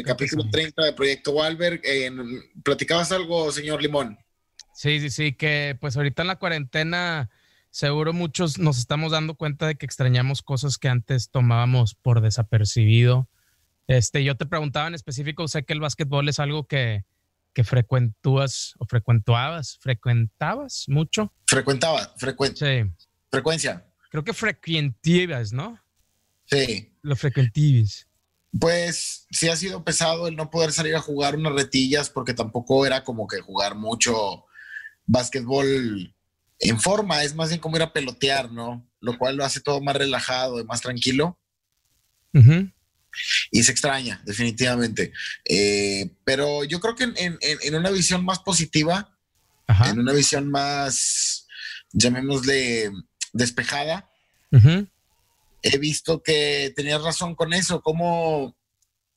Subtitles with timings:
[0.00, 1.82] el capítulo 30 de Proyecto Walberg.
[2.64, 4.18] ¿Platicabas algo, señor Limón?
[4.74, 7.30] Sí, sí, sí, que pues ahorita en la cuarentena
[7.70, 13.28] seguro muchos nos estamos dando cuenta de que extrañamos cosas que antes tomábamos por desapercibido.
[13.86, 17.04] Este, yo te preguntaba en específico, sé que el básquetbol es algo que,
[17.52, 21.32] que frecuentúas o frecuentabas, frecuentabas mucho.
[21.46, 22.66] Frecuentaba, frecuencia.
[22.66, 22.90] Sí.
[23.30, 23.86] Frecuencia.
[24.10, 25.78] Creo que frecuentivas, ¿no?
[26.46, 26.96] Sí.
[27.02, 28.08] Lo frecuentives.
[28.58, 32.84] Pues sí ha sido pesado el no poder salir a jugar unas retillas porque tampoco
[32.84, 34.44] era como que jugar mucho
[35.06, 36.14] básquetbol
[36.60, 38.86] en forma, es más bien como ir a pelotear, ¿no?
[39.00, 41.38] Lo cual lo hace todo más relajado y más tranquilo.
[43.50, 45.12] Y se extraña, definitivamente.
[45.44, 49.16] Eh, pero yo creo que en, una visión más positiva,
[49.86, 51.46] en una visión más,
[51.92, 52.90] llamémosle,
[53.32, 54.10] despejada,
[55.62, 58.56] he visto que tenías razón con eso, como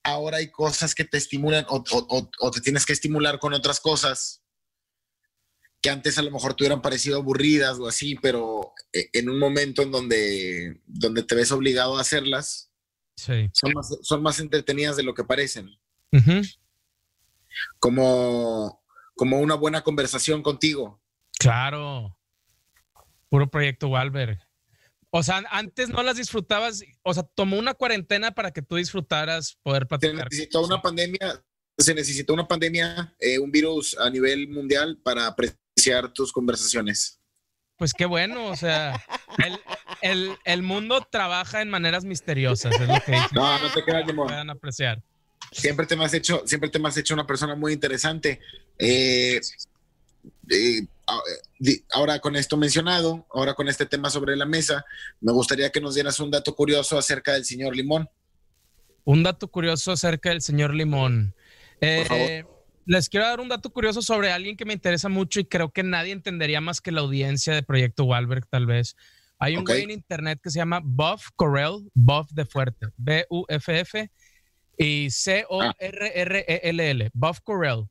[0.04, 4.44] ahora hay cosas que te estimulan o te tienes que estimular con otras cosas
[5.84, 9.38] que antes a lo mejor te hubieran parecido aburridas o así, pero eh, en un
[9.38, 12.72] momento en donde, donde te ves obligado a hacerlas,
[13.16, 15.70] son, más, entretenidas de lo que parecen.
[17.80, 18.82] como,
[19.14, 21.02] como una buena conversación contigo.
[21.38, 22.18] Claro.
[23.28, 24.40] Puro proyecto Walberg.
[25.16, 29.60] O sea, antes no las disfrutabas, o sea, tomó una cuarentena para que tú disfrutaras
[29.62, 30.18] poder platicar.
[30.18, 31.46] Se necesitó una pandemia,
[31.78, 35.36] se necesitó una pandemia, eh, un virus a nivel mundial para
[36.16, 37.22] tus conversaciones.
[37.78, 39.06] Pues qué bueno, o sea,
[40.02, 44.50] el, mundo trabaja en maneras misteriosas, es lo que No, no te quedas de Puedan
[44.50, 45.04] apreciar.
[45.52, 48.40] Siempre te me has hecho, siempre te me has hecho una persona muy interesante.
[48.80, 49.40] Eh,
[50.50, 50.88] eh,
[51.94, 54.86] ahora con esto mencionado, ahora con este tema sobre la mesa,
[55.22, 58.10] me gustaría que nos dieras un dato curioso acerca del señor Limón.
[59.06, 61.36] Un dato curioso acerca del señor Limón.
[61.80, 62.30] Por favor.
[62.30, 62.46] Eh,
[62.86, 65.84] les quiero dar un dato curioso sobre alguien que me interesa mucho y creo que
[65.84, 68.96] nadie entendería más que la audiencia de Proyecto Walberg, tal vez.
[69.40, 74.10] Hay un güey en internet que se llama Buff Correll, Buff de fuerte, B-U-F-F
[74.78, 75.82] y C-O-R-R-E-L-L,
[77.14, 77.86] Buff Correll.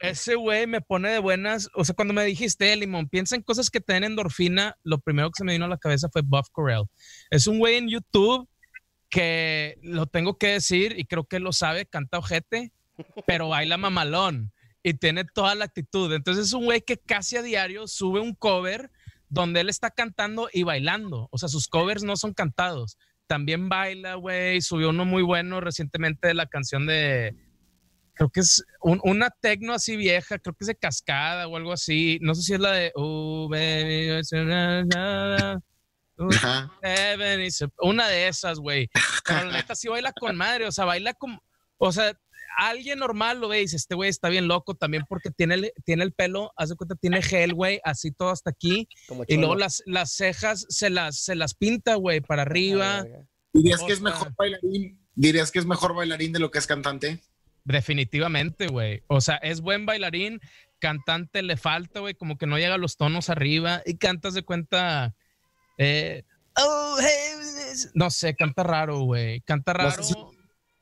[0.00, 1.68] Ese güey me pone de buenas.
[1.74, 5.30] O sea, cuando me dijiste, Limón, piensa en cosas que te den endorfina, lo primero
[5.30, 6.84] que se me vino a la cabeza fue Buff Correll.
[7.30, 8.48] Es un güey en YouTube
[9.08, 12.72] que lo tengo que decir y creo que lo sabe, canta ojete
[13.26, 16.12] pero baila mamalón y tiene toda la actitud.
[16.12, 18.90] Entonces es un güey que casi a diario sube un cover
[19.28, 21.28] donde él está cantando y bailando.
[21.30, 22.96] O sea, sus covers no son cantados.
[23.26, 24.60] También baila, güey.
[24.62, 27.36] Subió uno muy bueno recientemente de la canción de,
[28.18, 32.18] creo que es una tecno así vieja, creo que es de Cascada o algo así.
[32.20, 32.92] No sé si es la de...
[37.78, 38.90] una de esas, güey.
[39.24, 41.40] Pero la neta sí baila con madre, o sea, baila como...
[41.76, 42.18] O sea,
[42.58, 45.72] alguien normal lo ve y dice, este güey está bien loco también porque tiene el,
[45.84, 48.88] tiene el pelo, haz de cuenta, tiene gel, güey, así todo hasta aquí.
[49.28, 53.06] y luego las, las cejas se las, se las pinta, güey, para arriba.
[53.52, 54.98] ¿Dirías que es mejor bailarín?
[55.14, 57.20] ¿Dirías que es mejor bailarín de lo que es cantante?
[57.68, 59.02] Definitivamente, güey.
[59.08, 60.40] O sea, es buen bailarín,
[60.78, 64.42] cantante le falta, güey, como que no llega a los tonos arriba y cantas de
[64.42, 65.14] cuenta...
[65.76, 66.24] Eh,
[66.56, 66.96] oh,
[67.92, 69.42] no sé, canta raro, güey.
[69.42, 70.02] Canta raro.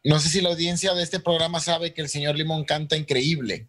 [0.04, 3.66] No sé si la audiencia de este programa sabe que el señor Limón canta increíble.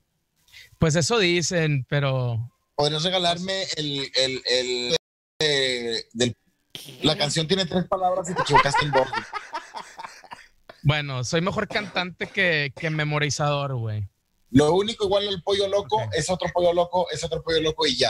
[0.77, 2.51] Pues eso dicen, pero.
[2.75, 4.95] ¿Podrías regalarme el, el,
[5.39, 6.03] eh,
[7.01, 9.07] la canción tiene tres palabras y te equivocaste en voz.
[10.87, 14.07] Bueno, soy mejor cantante que, que memorizador, güey.
[14.51, 17.97] Lo único igual al pollo loco es otro pollo loco, es otro pollo loco y
[17.97, 18.09] ya.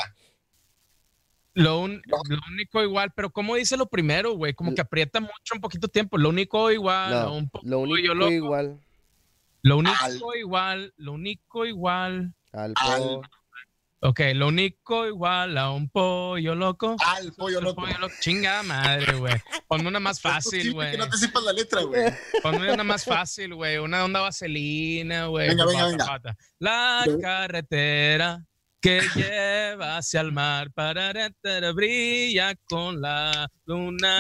[1.56, 4.54] Lo, único igual, pero ¿cómo dice lo primero, güey?
[4.54, 6.20] Como que aprieta mucho un poquito tiempo.
[6.20, 8.80] Lo único igual, lo único igual.
[9.64, 12.36] Lo único igual, lo único igual.
[12.52, 13.22] Al, pollo.
[14.00, 16.96] Ok, lo único igual a un pollo loco.
[17.04, 17.84] Al pollo loco.
[18.20, 19.34] Chinga madre, güey.
[19.68, 20.92] Ponme una más fácil, güey.
[20.92, 22.04] Que no te sepas la letra, güey.
[22.44, 23.78] Ponme una más fácil, güey.
[23.78, 25.50] Una onda vaselina, güey.
[25.50, 26.38] Venga, venga, venga.
[26.60, 28.46] La carretera
[28.80, 31.12] que lleva hacia el mar para
[31.74, 34.20] brilla con la luna.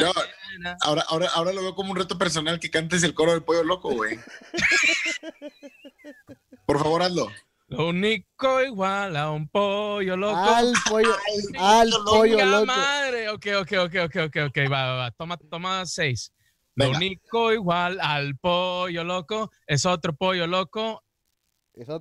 [0.82, 3.64] ahora, ahora, ahora lo veo como un reto personal que cantes el coro del pollo
[3.64, 4.20] loco, güey.
[6.66, 7.32] Por favor, hazlo.
[7.68, 10.38] Lo único igual a un pollo loco.
[10.38, 11.16] Al pollo,
[11.60, 12.66] al, pollo loco.
[12.66, 13.30] madre.
[13.30, 15.12] Ok, ok, ok, ok, ok, ok, va, va, va.
[15.12, 16.32] Toma, toma seis.
[16.76, 21.04] Lo único igual al pollo loco es otro pollo loco.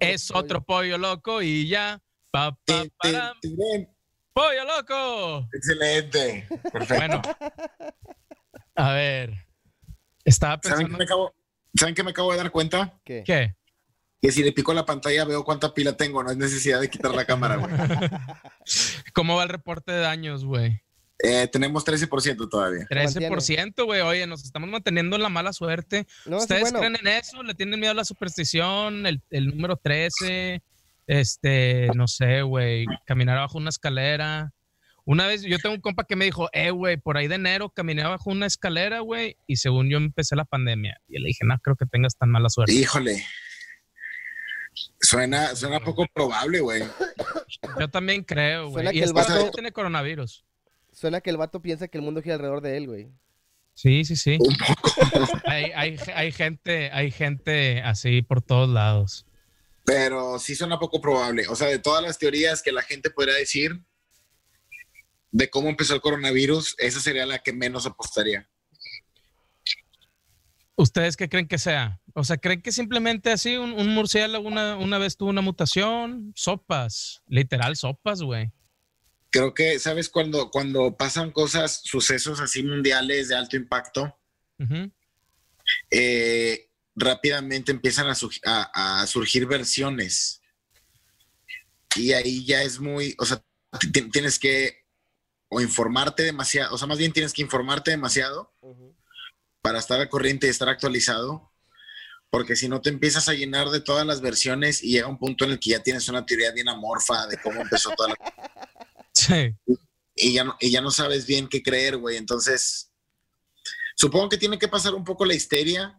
[0.00, 2.00] Es otro pollo loco y ya
[4.32, 5.48] ¡Pollo loco!
[5.52, 6.46] Excelente.
[6.72, 6.94] Perfecto.
[6.94, 7.22] Bueno,
[8.74, 9.32] a ver.
[10.24, 10.98] Estaba pensando.
[10.98, 11.34] me acabo,
[11.74, 12.98] ¿Saben qué me acabo de dar cuenta?
[13.04, 13.22] ¿Qué?
[13.24, 13.54] ¿Qué?
[14.20, 17.14] Que si le pico la pantalla veo cuánta pila tengo, no es necesidad de quitar
[17.14, 17.70] la cámara, güey.
[19.14, 20.82] ¿Cómo va el reporte de daños, güey?
[21.18, 22.86] Eh, tenemos 13% todavía.
[22.90, 24.00] 13%, güey.
[24.02, 26.06] Oye, nos estamos manteniendo en la mala suerte.
[26.26, 26.78] No, sí, ¿Ustedes bueno.
[26.80, 27.42] creen en eso?
[27.42, 29.06] ¿Le tienen miedo a la superstición?
[29.06, 30.62] El, el número 13,
[31.06, 34.52] este, no sé, güey, caminar bajo una escalera.
[35.04, 37.70] Una vez yo tengo un compa que me dijo, eh, güey, por ahí de enero
[37.70, 41.00] caminé bajo una escalera, güey, y según yo empecé la pandemia.
[41.06, 42.72] Y le dije, no creo que tengas tan mala suerte.
[42.72, 43.24] Híjole.
[45.00, 46.82] Suena, suena poco probable, güey.
[47.78, 48.74] Yo también creo, güey.
[48.84, 50.44] Suena Y que el vato- tiene coronavirus.
[50.92, 53.08] Suena que el vato piensa que el mundo gira alrededor de él, güey.
[53.74, 54.38] Sí, sí, sí.
[54.40, 54.90] Un poco.
[55.44, 59.26] Hay, hay, hay gente, hay gente así por todos lados.
[59.84, 61.46] Pero sí suena poco probable.
[61.48, 63.80] O sea, de todas las teorías que la gente podría decir
[65.30, 68.48] de cómo empezó el coronavirus, esa sería la que menos apostaría.
[70.76, 72.00] ¿Ustedes qué creen que sea?
[72.14, 76.32] O sea, ¿creen que simplemente así un, un murciélago una, una vez tuvo una mutación?
[76.36, 78.52] Sopas, literal sopas, güey.
[79.30, 80.08] Creo que, ¿sabes?
[80.08, 84.16] Cuando, cuando pasan cosas, sucesos así mundiales de alto impacto,
[85.90, 90.40] eh, rápidamente empiezan a, surg- a- a surgir versiones.
[91.96, 93.42] Y ahí ya es muy, o sea,
[93.80, 94.84] ti- tienes que
[95.48, 98.52] o informarte demasiado, o sea, más bien tienes que informarte demasiado
[99.66, 101.52] para estar al corriente y estar actualizado,
[102.30, 105.44] porque si no te empiezas a llenar de todas las versiones y llega un punto
[105.44, 108.16] en el que ya tienes una teoría bien amorfa de cómo empezó toda la...
[109.12, 109.56] Sí.
[110.14, 112.16] y ya no, y ya no sabes bien qué creer, güey.
[112.16, 112.92] Entonces,
[113.96, 115.98] supongo que tiene que pasar un poco la histeria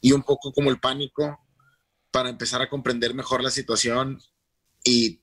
[0.00, 1.40] y un poco como el pánico
[2.12, 4.20] para empezar a comprender mejor la situación
[4.84, 5.22] y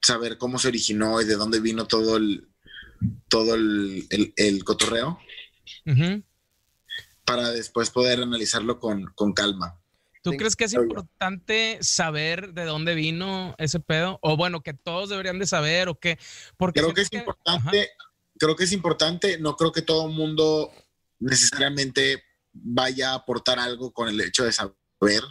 [0.00, 2.48] saber cómo se originó y de dónde vino todo el
[3.28, 5.18] todo el, el- el cotorreo
[5.86, 6.22] Ujú.
[7.24, 9.78] Para después poder analizarlo con, con calma.
[10.22, 14.18] ¿Tú Sí, crees que es importante saber de dónde vino ese pedo?
[14.22, 16.18] O bueno, que todos deberían de saber o qué.
[16.56, 17.90] Porque Creo que es importante,
[18.38, 20.70] creo que es importante, no creo que todo el mundo
[21.18, 22.22] necesariamente
[22.52, 25.22] vaya a aportar algo con el hecho de saber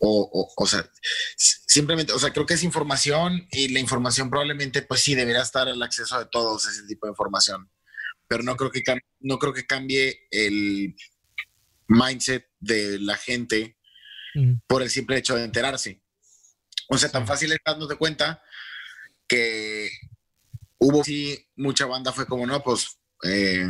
[0.00, 0.88] o, o, o sea,
[1.36, 5.68] simplemente, o sea, creo que es información y la información probablemente, pues sí, debería estar
[5.68, 7.70] al acceso de todos ese tipo de información,
[8.28, 10.94] pero no creo que, cam- no creo que cambie el
[11.88, 13.76] mindset de la gente
[14.36, 14.60] Ujú.
[14.66, 16.02] por el simple hecho de enterarse.
[16.90, 18.42] O sea, tan fácil es dándote cuenta
[19.26, 19.90] que
[20.78, 23.66] hubo sí mucha banda, fue como, no, pues eh,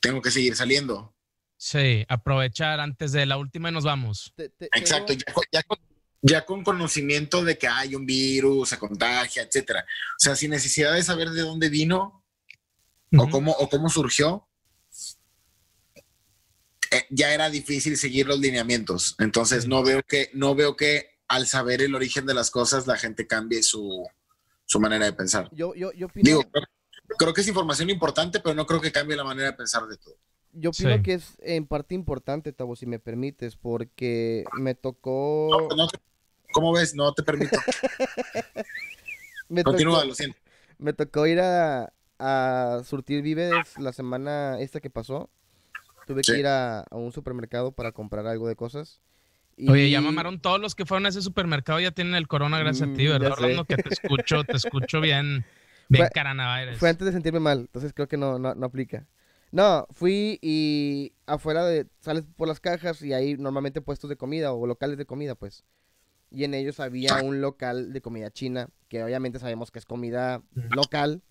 [0.00, 1.14] tengo que seguir saliendo.
[1.56, 4.32] Sí, aprovechar antes de la última y nos vamos.
[4.34, 5.78] Te- te- Exacto, ya con, ya con-
[6.22, 9.80] ya con conocimiento de que hay un virus, se contagia, etcétera.
[9.82, 12.26] O sea, sin necesidad de saber de dónde vino
[13.18, 14.46] o, cómo, o cómo surgió,
[16.90, 19.14] eh, ya era difícil seguir los lineamientos.
[19.18, 19.68] Entonces, Sí.
[19.68, 23.26] no veo que, no veo que al saber el origen de las cosas, la gente
[23.26, 24.06] cambie su,
[24.64, 25.48] su manera de pensar.
[25.52, 26.64] Yo, yo, yo opino, Digo, creo,
[27.18, 29.96] creo que es información importante, pero no creo que cambie la manera de pensar de
[29.96, 30.16] todo.
[30.52, 31.02] yo opino Sí.
[31.02, 35.48] que es en parte importante, Tavo, si me permites, porque me tocó...
[35.70, 35.98] No, no te-
[36.52, 36.96] ¿Cómo ves?
[36.96, 37.56] No te permito.
[39.48, 40.36] me Continúa, tocó- lo siento.
[40.78, 45.30] Me tocó ir a, a surtir víveres la semana esta que pasó.
[46.06, 46.32] Tuve Sí.
[46.32, 49.00] que ir a, a un supermercado para comprar algo de cosas.
[49.68, 52.58] Oye, ya y- mamaron todos los que fueron a ese supermercado, ya tienen el corona
[52.58, 53.32] gracias a ti, Mm, ¿verdad.
[53.32, 53.64] Orlando?
[53.64, 55.44] Que te escucho, te escucho bien,
[55.88, 56.78] bien Fue- caranavirus.
[56.78, 59.06] Fue antes de sentirme mal, entonces creo que no, no, no aplica.
[59.52, 64.52] No, fui y afuera de, sales por las cajas y hay normalmente puestos de comida
[64.52, 65.64] o locales de comida, pues.
[66.30, 70.42] Y en ellos había un local de comida china, que obviamente sabemos que es comida
[70.54, 71.22] local,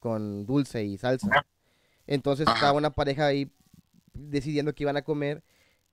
[0.00, 1.46] con dulce y salsa.
[2.06, 3.52] Entonces estaba una pareja ahí
[4.12, 5.44] decidiendo qué iban a comer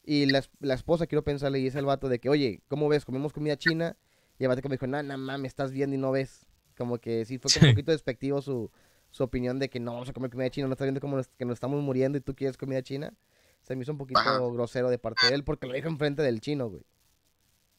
[0.04, 3.06] y la, la esposa, quiero pensar, le dice al vato de que, oye, ¿cómo ves?
[3.06, 3.96] ¿Comemos comida china?
[4.40, 6.48] Y el vato me dijo, no, no mames, estás viendo y no ves.
[6.78, 7.68] Como que sí fue como Sí.
[7.70, 8.72] un poquito despectivo su,
[9.12, 11.28] su opinión de que no vamos a comer comida china, no estás viendo cómo nos,
[11.28, 13.14] que nos estamos muriendo y tú quieres comida china.
[13.64, 14.38] Se me hizo un poquito Ajá.
[14.40, 16.84] grosero de parte de él porque lo dijo enfrente del chino, güey.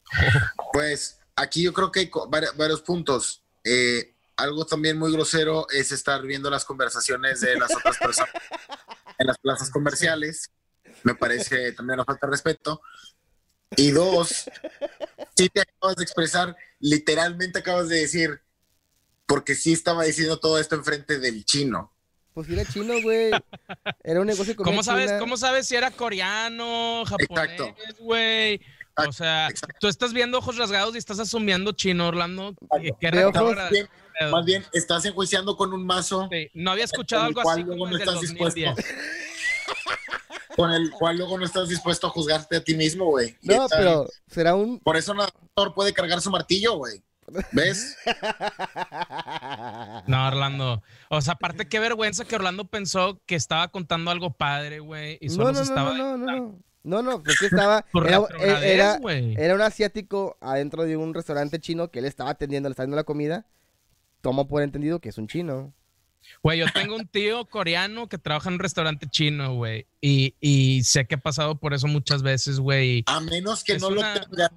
[0.73, 2.11] Pues aquí yo creo que hay
[2.57, 3.43] varios puntos.
[3.65, 8.33] Eh, algo también muy grosero es estar viendo las conversaciones de las otras personas
[9.19, 10.51] en las plazas comerciales.
[11.03, 12.81] Me parece también una falta de respeto.
[13.77, 14.49] Y dos,
[15.37, 18.41] sí te acabas de expresar, literalmente acabas de decir,
[19.27, 21.93] porque sí estaba diciendo todo esto enfrente del chino.
[22.33, 23.31] Pues era chino, güey.
[24.05, 25.19] Era un negocio ¿Cómo sabes, china.
[25.19, 27.77] ¿Cómo sabes si era coreano, japonés, Exacto.
[27.99, 28.61] güey?
[29.07, 29.77] O sea, Exacto.
[29.81, 32.55] tú estás viendo ojos rasgados y estás asumiendo chino, Orlando.
[32.81, 33.89] que- era- ojos era- Bien,
[34.31, 37.65] más bien, estás enjuiciando con un mazo Sí, no había escuchado el algo cual así
[37.65, 38.61] luego como no estás dispuesto.
[38.61, 38.87] 2010.
[40.57, 43.37] con el cual luego no estás dispuesto a juzgarte a ti mismo, güey.
[43.43, 44.81] No, pero será un...
[44.81, 47.03] Por eso un actor puede cargar su martillo, güey.
[47.53, 47.97] ¿Ves?
[50.07, 50.83] No, Orlando.
[51.11, 55.19] O sea, aparte, qué vergüenza que Orlando pensó que estaba contando algo padre, güey.
[55.21, 55.93] Y solo no, no, se estaba.
[55.93, 56.59] No, no, no, no.
[56.83, 57.85] No, no, pues que estaba.
[57.95, 58.99] Era, era,
[59.37, 62.97] era, un asiático adentro de un restaurante chino que él estaba atendiendo, le estaba dando
[62.97, 63.47] la comida.
[64.21, 65.73] Tomo por entendido que es un chino.
[66.43, 69.87] Güey, yo tengo un tío coreano que trabaja en un restaurante chino, güey.
[70.01, 73.05] Y, y, sé que he pasado por eso muchas veces, güey.
[73.07, 74.51] A menos que no lo tenga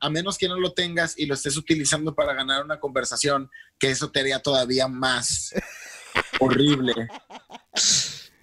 [0.00, 3.90] a menos que no lo tengas y lo estés utilizando para ganar una conversación, que
[3.90, 5.54] eso te haría todavía más
[6.40, 6.94] horrible.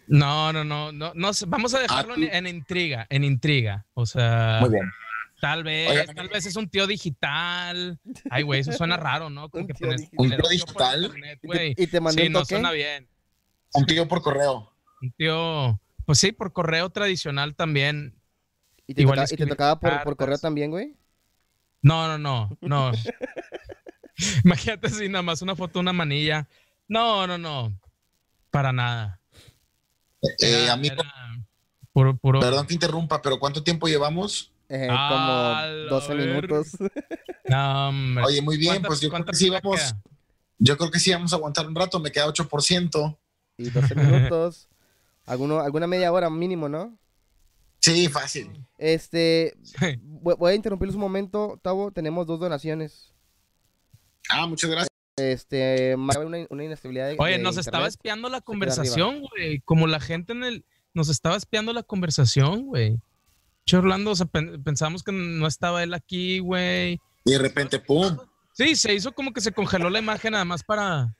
[0.07, 3.85] No, no, no, no, no vamos a dejarlo en, intriga, en intriga.
[3.93, 4.91] O sea, Muy bien.
[5.43, 7.99] Tal vez, tal vez es un tío digital.
[8.29, 9.49] Ay, güey, eso suena raro, ¿no?
[9.51, 9.89] ¿Un, tío
[10.47, 11.13] digital?
[11.75, 13.09] ¿Y te mandó sí, no suena bien.
[13.73, 14.71] Un tío por correo.
[15.01, 18.15] Un tío, pues sí, por correo tradicional también.
[18.87, 20.95] ¿Y te, Igual ¿y te tocaba por, por correo también, güey?
[21.81, 22.93] No, no, no, no.
[24.45, 26.47] Imagínate si nada más una foto, una manilla.
[26.87, 27.77] No, no, no.
[28.49, 29.19] Para nada.
[30.39, 31.03] Eh, amigo,
[31.93, 34.52] Perdón que interrumpa, pero ¿cuánto tiempo llevamos?
[34.75, 36.67] Eh, como 12 minutos.
[37.47, 38.23] No, hombre.
[38.25, 39.93] Oye, muy bien, pues yo creo que sí vamos.
[40.57, 43.17] Yo creo que sí vamos a aguantar un rato, me queda 8%.
[43.57, 44.69] Y 12 minutos.
[45.25, 46.97] Alguno, alguna media hora mínimo, ¿no?
[47.81, 48.49] Sí, fácil.
[48.79, 49.55] Este,
[50.01, 51.91] voy a interrumpirles un momento, Tavo.
[51.91, 53.13] Tenemos dos donaciones.
[54.29, 54.89] Ah, muchas gracias.
[55.17, 57.09] Este, una, una inestabilidad.
[57.09, 59.59] De, Oye, nos estaba espiando la conversación, güey.
[59.59, 60.65] Como la gente en el.
[60.95, 62.99] Nos estaba espiando la conversación, güey.
[63.65, 66.99] Che, Orlando, o sea, pensábamos que no estaba él aquí, güey.
[67.25, 68.17] Y de repente, ¡pum!
[68.53, 71.15] Sí, se hizo como que se congeló la imagen nada más para.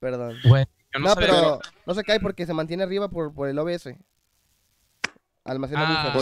[0.00, 0.36] Perdón.
[0.44, 0.64] Güey.
[0.98, 3.94] No, pero no se cae porque se mantiene arriba por, por el OBS.
[5.44, 6.12] Almacena ah,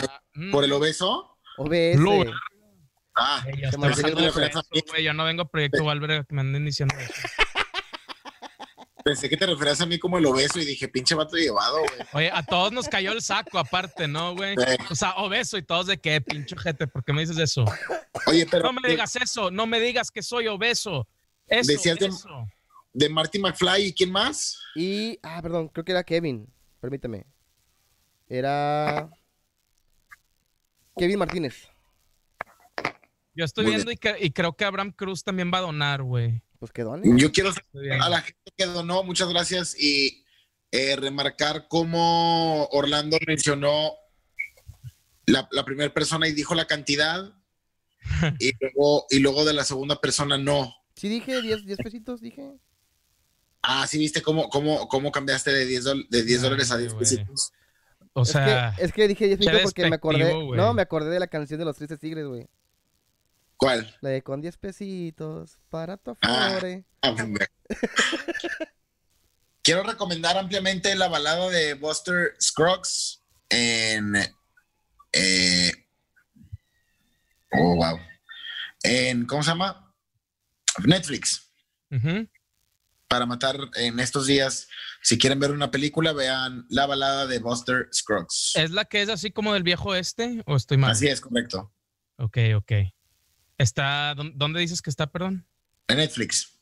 [0.51, 1.37] ¿Por, el obeso?
[1.59, 2.01] OBS.
[3.15, 3.45] Ah,
[5.01, 7.13] yo no vengo a Proyecto Valverde que me anden diciendo eso.
[9.05, 12.09] Pensé que te referías a mí como el obeso y dije, pinche vato llevado, güey.
[12.13, 14.55] Oye, a todos nos cayó el saco aparte, ¿no, güey?
[14.91, 17.65] O sea, obeso y todos de qué, pinche gente, ¿por qué me dices eso?
[18.27, 18.65] Oye, pero...
[18.65, 21.09] No me digas eso, no me digas que soy obeso.
[21.47, 22.47] Eso, Decías eso.
[22.93, 24.59] De, de Marty McFly y quién más?
[24.75, 26.47] Y, ah, perdón, creo que era Kevin,
[26.81, 27.27] permíteme.
[28.29, 29.11] Era
[30.97, 31.69] Kevin Martínez.
[33.35, 33.97] Yo estoy viendo y,
[34.31, 36.43] creo que Abraham Cruz también va a donar, güey.
[36.63, 37.21] Pues que done.
[37.21, 40.25] Yo quiero a la gente que donó, muchas gracias y
[40.71, 43.95] eh, remarcar cómo Orlando mencionó
[45.27, 47.35] la, primera persona y dijo la cantidad
[48.39, 50.73] y, luego, y luego de la segunda persona no.
[50.95, 52.53] Sí, dije 10, 10 pesitos, dije.
[53.61, 57.53] Ah, sí, viste cómo, cómo, cómo cambiaste de 10, de 10 dólares a 10 pesitos.
[58.13, 58.73] O sea.
[58.79, 60.33] Es que, dije 10 porque me acordé.
[60.55, 62.47] No, me acordé de la canción de los tristes tigres, güey.
[63.63, 63.97] ¿Cuál?
[64.01, 66.59] La de con 10 pesitos para tu ah,
[67.03, 67.15] ah
[69.63, 74.17] Quiero recomendar ampliamente la balada de Buster Scruggs en.
[75.13, 75.71] Eh,
[77.53, 78.01] oh, wow.
[78.83, 79.95] En, ¿cómo se llama?
[80.85, 81.49] Netflix.
[83.07, 84.67] Para matar en estos días
[85.03, 88.57] si quieren ver una película, vean La balada de Buster Scruggs.
[88.57, 90.91] ¿Es la que es así como del viejo este o estoy mal?
[90.91, 91.73] Así es, correcto.
[92.17, 92.73] Ok, ok.
[93.63, 95.47] Está, ¿dónde dices que está, perdón?
[95.89, 96.61] En Netflix.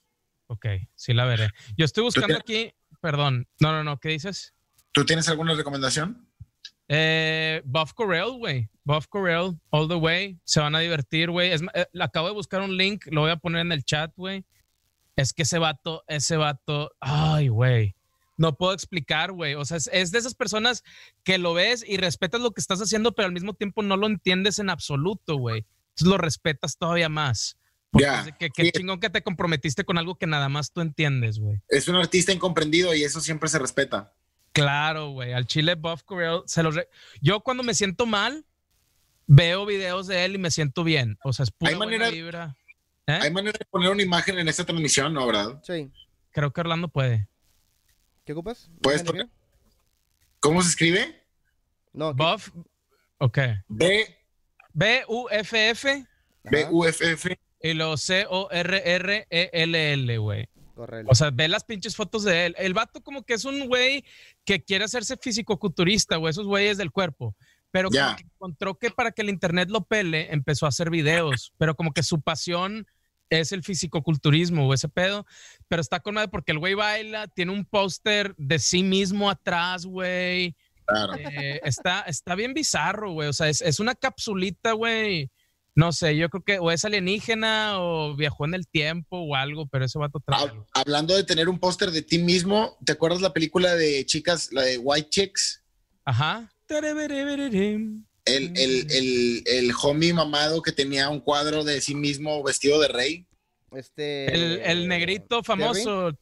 [0.48, 1.50] Ok, sí la veré.
[1.76, 4.54] Yo estoy buscando aquí, perdón, no, no, no, ¿qué dices?
[4.92, 6.28] ¿Tú tienes alguna recomendación?
[6.88, 8.68] Eh, Buff Corral, güey.
[8.84, 10.38] Buff Corral, all the way.
[10.44, 11.52] Se van a divertir, güey.
[11.52, 14.44] Eh, acabo de buscar un link, lo voy a poner en el chat, güey.
[15.16, 17.94] Es que ese vato, ese vato, ay, güey
[18.40, 19.54] no puedo explicar, güey.
[19.54, 20.82] O sea, es, de esas personas
[21.24, 24.06] que lo ves y respetas lo que estás haciendo, pero al mismo tiempo no lo
[24.06, 25.66] entiendes en absoluto, güey.
[26.00, 27.58] Entonces lo respetas todavía más.
[27.92, 28.24] Ya.
[28.38, 31.60] Qué chingón que te comprometiste con algo que nada más tú entiendes, güey.
[31.68, 34.14] Es un artista incomprendido y eso siempre se respeta.
[34.52, 35.32] Claro, güey.
[35.32, 36.70] Al Chile Buff Corral se lo
[37.20, 38.46] Yo cuando me siento mal,
[39.26, 41.18] veo videos de él y me siento bien.
[41.22, 42.56] O sea, es pura ¿Hay manera, vibra.
[43.06, 43.18] ¿Eh?
[43.22, 45.60] Hay manera de poner una imagen en esta transmisión, ¿no, verdad?
[45.64, 45.90] Sí.
[46.30, 47.28] Creo que Orlando puede.
[48.24, 48.70] ¿Qué ocupas?
[48.80, 49.04] ¿Puedes
[50.38, 51.22] ¿Cómo se escribe?
[51.92, 52.14] No.
[52.14, 52.50] Buff.
[53.18, 53.38] Ok.
[53.68, 54.19] B.
[54.72, 56.06] B-U-F-F.
[56.44, 57.38] B-U-F-F.
[57.62, 58.58] Y lo C-O-R-R-E-L-L,
[60.18, 60.48] güey.
[60.74, 61.10] Correcto.
[61.10, 62.54] O sea, ve las pinches fotos de él.
[62.58, 64.04] El vato como que es un güey
[64.44, 67.36] que quiere hacerse físico-culturista, güey, esos güeyes del cuerpo.
[67.70, 71.52] Pero como que encontró que para que el internet lo pele, empezó a hacer videos.
[71.58, 72.86] Pero como que su pasión
[73.30, 75.24] es el fisicoculturismo o ese pedo,
[75.68, 79.86] pero está con madre porque el güey baila, tiene un póster de sí mismo atrás,
[79.86, 80.56] güey.
[81.18, 83.28] Eh, está, está bien bizarro, güey.
[83.28, 85.30] O sea, es, es una capsulita, güey.
[85.74, 89.66] No sé, yo creo que o es alienígena o viajó en el tiempo o algo,
[89.66, 90.64] pero eso va a total.
[90.74, 94.62] Hablando de tener un póster de ti mismo, ¿te acuerdas la película de chicas, la
[94.62, 95.62] de White Chicks?
[96.04, 96.52] Ajá.
[98.24, 103.26] El, el, el, homie mamado que tenía un cuadro de sí mismo vestido de rey.
[103.72, 104.70] Este.
[104.70, 106.12] El, negrito famoso.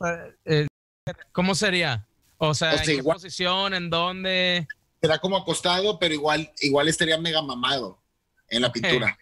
[1.32, 2.07] ¿Cómo sería?
[2.38, 3.75] O sea, ¿en qué posición?
[3.75, 4.66] ¿En dónde?
[5.00, 8.00] Será como acostado, pero igual, igual estaría mega mamado
[8.49, 9.18] en la pintura.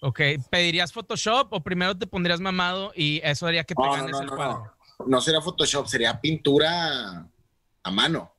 [0.00, 0.20] Ok,
[0.50, 4.28] ¿pedirías Photoshop o primero te pondrías mamado y eso haría que te ganes no, el
[4.28, 4.72] cuadro?
[4.98, 5.06] No.
[5.06, 7.26] no sería Photoshop, sería pintura
[7.82, 8.32] a mano.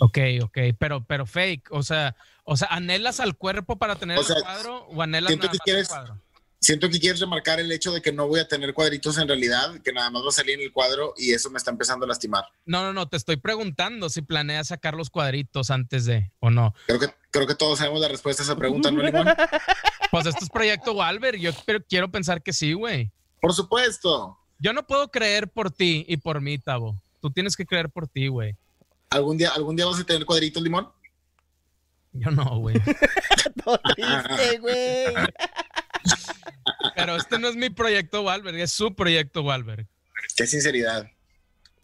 [0.00, 2.14] Ok, ok, pero, pero fake, o sea,
[2.44, 6.20] o sea, ¿anhelas al cuerpo para tener el cuadro o anhelas nada más el cuadro?
[6.60, 9.80] Siento que quieres remarcar el hecho de que no voy a tener cuadritos en realidad,
[9.82, 12.08] que nada más va a salir en el cuadro y eso me está empezando a
[12.08, 12.44] lastimar.
[12.66, 16.74] No, no, no, te estoy preguntando si planeas sacar los cuadritos antes de o no.
[16.86, 19.26] Creo que, creo que todos sabemos la respuesta a esa pregunta, ¿no, Limón?
[20.10, 21.52] Pues esto es proyecto Walver, yo
[21.88, 23.12] quiero pensar que sí, güey.
[23.40, 24.36] Por supuesto.
[24.58, 27.00] Yo no puedo creer por ti y por mí, Tavo.
[27.20, 28.56] Tú tienes que creer por ti, güey.
[29.10, 30.88] ¿Algún día, ¿Algún día vas a tener cuadritos, Limón?
[32.12, 32.74] Yo no, güey.
[33.94, 35.14] triste, güey.
[37.00, 39.86] Pero este no es mi proyecto Walberg, es su proyecto Walberg.
[40.36, 41.10] Qué sinceridad.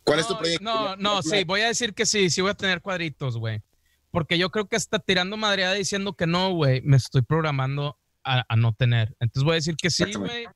[0.04, 0.64] ¿Cuál es tu proyecto?
[0.64, 3.62] No, no, sí, voy a decir que sí, sí voy a tener cuadritos, güey.
[4.10, 8.44] Porque yo creo que hasta tirando madreada diciendo que no, güey, me estoy programando a,
[8.56, 9.14] no tener.
[9.20, 10.46] Entonces voy a decir que sí, güey.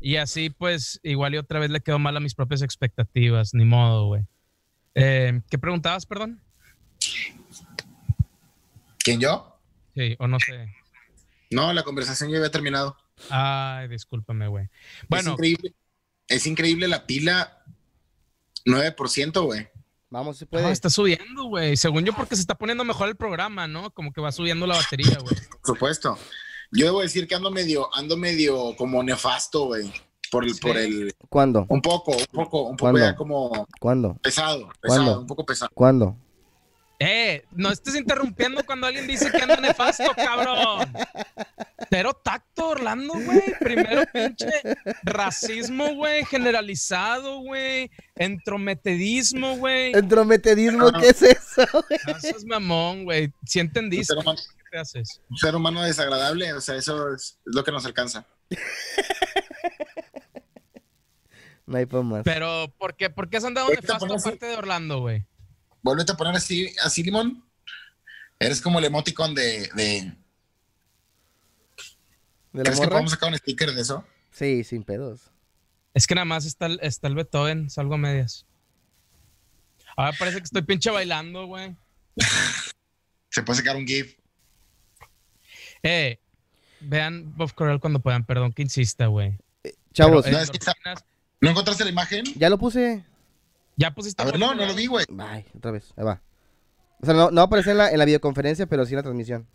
[0.00, 3.64] Y así, pues, igual y otra vez le quedo mal a mis propias expectativas, ni
[3.64, 4.22] modo, güey.
[4.94, 6.40] Eh, ¿Qué preguntabas, perdón?
[8.98, 9.58] ¿Quién yo?
[9.94, 10.72] Sí, o no sé.
[11.50, 12.96] No, la conversación ya había terminado.
[13.30, 14.68] Ay, discúlpame, güey.
[15.08, 15.30] Bueno.
[15.30, 15.74] Es increíble,
[16.28, 17.64] es increíble la pila
[18.64, 19.68] 9%, güey.
[20.10, 20.70] Vamos, se puede.
[20.70, 21.76] está subiendo, güey.
[21.76, 23.90] Según yo, porque se está poniendo mejor el programa, ¿no?
[23.94, 25.34] Como que va subiendo la batería, güey.
[25.62, 26.18] Por supuesto.
[26.70, 29.90] Yo debo decir que ando medio, ando medio como nefasto, güey.
[30.30, 31.14] Por el, por el.
[31.28, 31.66] ¿Cuándo?
[31.68, 33.66] Un poco, un poco, un poco ya como.
[33.78, 34.14] ¿Cuándo?
[34.22, 35.70] Pesado, pesado, un poco pesado.
[35.74, 36.16] ¿Cuándo?
[37.04, 40.92] Eh, no estés interrumpiendo cuando alguien dice que anda nefasto, cabrón.
[41.90, 43.42] Pero tacto, Orlando, güey.
[43.58, 44.46] Primero, pinche
[45.02, 47.90] racismo, güey, generalizado, güey.
[48.14, 49.92] Entrometedismo, güey.
[49.94, 50.92] ¿Entrometedismo?
[50.92, 52.00] ¿Qué es eso, güey?
[52.06, 53.32] Eso es mamón, güey.
[53.44, 54.14] Si entendiste.
[54.14, 54.36] Un
[54.70, 55.20] ¿Qué haces?
[55.28, 58.26] Un ser humano desagradable, o sea, eso es, lo que nos alcanza.
[61.66, 62.22] no hay por más.
[62.24, 65.26] Pero, ¿por qué, ¿por qué has andado nefasto aparte de Orlando, güey?
[65.82, 67.44] Vuelve a poner así, así, Limón.
[68.38, 69.68] Eres como el emoticon de.
[69.74, 70.16] de...
[72.52, 74.04] ¿Crees que podemos sacar un sticker de eso?
[74.30, 75.30] Sí, sin pedos.
[75.94, 78.46] Es que nada más está el, está el Beethoven, salgo a medias.
[79.96, 81.76] Ahora parece que estoy pinche bailando, güey.
[83.30, 84.16] Se puede sacar un GIF.
[85.82, 86.18] Eh,
[86.80, 89.38] vean Bob Corral cuando puedan, perdón que insista, güey.
[89.64, 90.26] Eh, chavos,
[91.40, 92.24] ¿no encontraste la imagen?
[92.36, 93.04] Ya lo puse.
[93.76, 94.22] Ya pusiste.
[94.22, 95.04] A ver, no, no lo vi, güey.
[95.18, 96.22] Ay, otra vez, ahí va.
[97.00, 99.48] O sea, no, no aparece en la, en la videoconferencia, pero sí en la transmisión.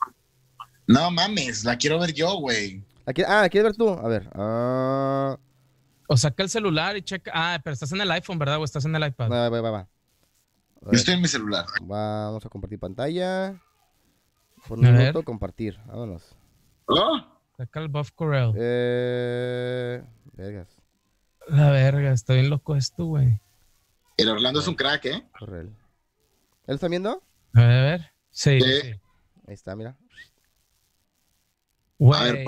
[0.88, 2.84] No mames, la quiero ver yo, güey.
[3.06, 3.90] ah, ¿la quieres ver tú?
[3.90, 4.28] A ver.
[4.36, 5.38] Uh...
[6.10, 7.32] O saca el celular y checa.
[7.34, 8.60] Ah, pero estás en el iPhone, ¿verdad?
[8.60, 9.30] O estás en el iPad.
[9.30, 9.88] Va, va, va, va.
[10.84, 11.66] Yo estoy en mi celular.
[11.82, 13.62] Vamos a compartir pantalla.
[14.68, 15.78] Por un minuto, compartir.
[15.86, 16.36] Vámonos.
[16.86, 17.28] ¿Hola?
[17.58, 18.54] Saca el Buff Corel.
[18.56, 20.04] Eh.
[20.34, 20.70] Vergas.
[21.48, 23.42] La verga, está bien loco esto, güey.
[24.18, 25.24] El Orlando es un crack, ¿eh?
[25.38, 25.68] Correl.
[26.66, 27.24] ¿Él está viendo?
[27.54, 28.12] A ver, a ver.
[28.32, 28.92] Sí, sí.
[29.48, 29.96] Ahí está, mira.
[32.14, 32.46] A ver,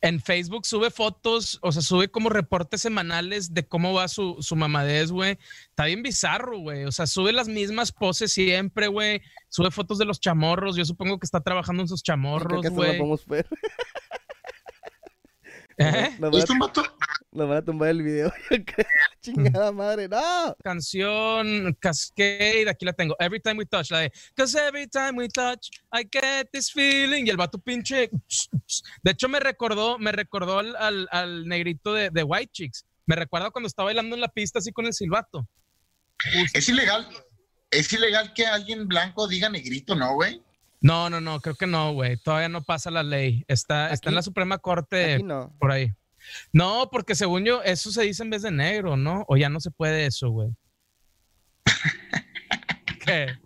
[0.00, 4.56] En Facebook sube fotos, o sea, sube como reportes semanales de cómo va su, su
[4.56, 5.38] mamadez, güey.
[5.68, 6.84] Está bien bizarro, güey.
[6.84, 9.22] O sea, sube las mismas poses siempre, güey.
[9.48, 10.76] Sube fotos de los chamorros.
[10.76, 12.98] Yo supongo que está trabajando en sus chamorros, güey.
[15.78, 16.16] ¿Eh?
[17.34, 18.32] Nos, van a, tumbar el video.
[19.20, 20.56] Chingada madre, no.
[20.62, 23.16] Canción Cascade, aquí la tengo.
[23.18, 27.26] Every time we touch, la de Cause every time we touch, I get this feeling.
[27.26, 28.08] Y el vato pinche.
[29.02, 32.86] De hecho, me recordó, me recordó al, al, negrito de, de, White Chicks.
[33.04, 35.44] Me recuerda cuando estaba bailando en la pista así con el silbato.
[36.52, 37.08] Es ilegal.
[37.70, 40.40] Es ilegal que alguien blanco diga negrito, ¿no, güey?
[40.80, 42.16] No, no, no, creo que no, güey.
[42.18, 43.44] Todavía no pasa la ley.
[43.48, 45.18] Está, está en la Suprema Corte
[45.58, 45.90] por ahí.
[46.52, 49.24] No, porque según yo, eso se dice en vez de negro, ¿no?
[49.28, 50.50] O ya no se puede eso, güey.
[53.04, 53.38] ¿Qué?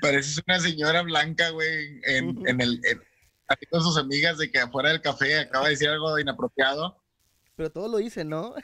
[0.00, 2.80] Pareces una señora blanca, güey, en, en el.
[3.48, 7.00] aquí con sus amigas de que afuera del café acaba de decir algo inapropiado.
[7.56, 8.54] Pero todo lo dice, ¿no?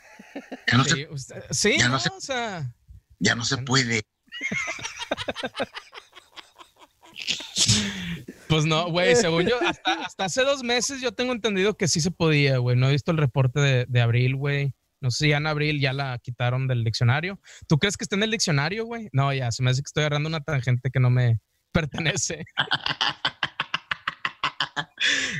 [0.66, 2.74] Ya no sí, se, sí ya no, se, o sea,
[3.18, 4.02] ya no se puede.
[8.50, 12.10] Pues no, güey, según yo, hasta, hace dos meses yo tengo entendido que sí se
[12.10, 12.76] podía, güey.
[12.76, 14.74] No he visto el reporte de, de abril, güey.
[15.00, 17.40] No sé si ya en abril ya la quitaron del diccionario.
[17.68, 19.08] ¿Tú crees que está en el diccionario, güey?
[19.12, 21.38] No, ya, se me hace que estoy agarrando una tangente que no me
[21.72, 22.44] pertenece.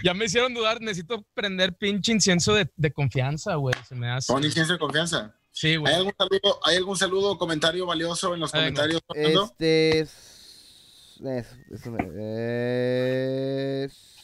[0.05, 3.75] ya me hicieron dudar, necesito prender pinche incienso de, confianza, güey.
[3.87, 4.33] Se me hace.
[4.33, 5.37] ¿Pon incienso de confianza?
[5.51, 5.93] Sí, güey.
[5.93, 9.03] ¿Hay algún saludo, ¿hay algún saludo o comentario valioso en los comentarios?
[9.15, 10.07] Este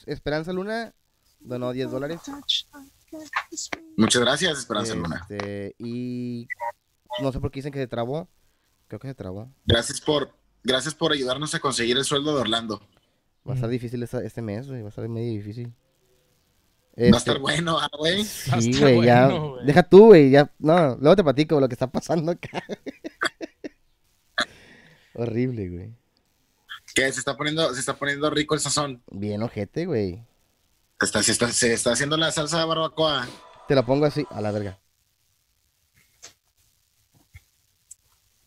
[0.07, 0.95] Esperanza Luna
[1.41, 2.21] donó 10 dólares.
[3.97, 5.27] Muchas gracias, Esperanza Luna.
[5.29, 6.49] Este, y
[7.21, 8.29] no sé por qué dicen que se trabó.
[8.89, 9.53] Creo que se trabó.
[9.65, 10.31] Gracias por,
[10.63, 12.81] gracias por ayudarnos a conseguir el sueldo de Orlando.
[13.47, 14.81] Va a estar difícil este mes, güey.
[14.81, 15.73] Va a estar medio difícil.
[16.99, 18.25] va a estar bueno, güey.
[18.25, 19.31] Sí, güey, ya.
[19.65, 20.31] Deja tú, güey.
[20.31, 20.53] Ya.
[20.59, 22.63] No, luego te platico lo que está pasando acá.
[25.15, 26.06] Horrible, güey.
[26.97, 27.13] ¿Qué?
[27.13, 29.03] Se está poniendo, se está poniendo rico el sazón.
[29.11, 30.25] Bien ojete, güey.
[30.99, 33.29] Está, se, está, se está haciendo la salsa de barbacoa.
[33.69, 34.79] Te la pongo así, a la verga.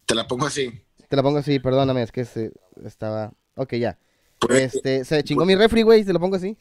[0.07, 0.81] Te la pongo así.
[1.07, 2.51] Te la pongo así, perdóname, es que se
[2.83, 3.33] estaba.
[3.53, 3.99] Ok, ya.
[4.39, 6.57] Pues, este, se chingó mi refri, güey, te lo pongo así.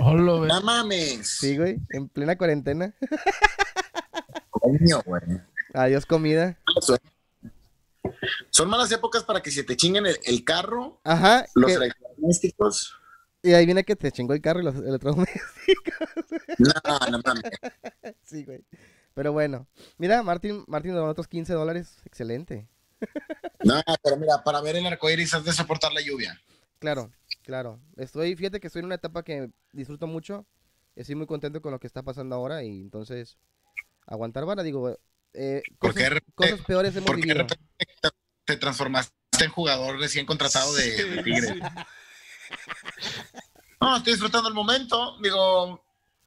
[0.00, 1.28] Hola, no mames.
[1.28, 2.94] Sí, güey, en plena cuarentena.
[4.48, 5.22] Coño, güey.
[5.74, 6.58] Adiós, comida.
[8.50, 11.00] Son malas épocas para que se te chinguen el, carro.
[11.04, 11.46] Ajá.
[11.54, 12.94] Los electrodomésticos.
[13.42, 16.08] Y ahí viene que te chingó el carro y los electrodomésticos.
[16.58, 17.42] No, no mames.
[18.22, 18.64] Sí, güey.
[19.14, 19.66] Pero bueno.
[19.98, 21.98] Mira, Martín, Martín donó otros 15 dólares.
[22.04, 22.68] Excelente.
[23.64, 26.40] No, pero mira, para ver el arco iris has de soportar la lluvia.
[26.78, 27.10] Claro,
[27.42, 27.80] claro.
[27.96, 30.46] Estoy, fíjate que estoy en una etapa que disfruto mucho.
[30.96, 33.38] Estoy muy contento con lo que está pasando ahora y entonces
[34.06, 34.98] aguantar vara, digo,
[35.34, 37.46] eh, cosas, cosas, peores hemos porque vivido.
[38.44, 39.14] Te, transformaste
[39.44, 41.60] en jugador recién contratado de, Tigre.
[43.80, 45.16] No, estoy disfrutando el momento.
[45.22, 45.82] Digo,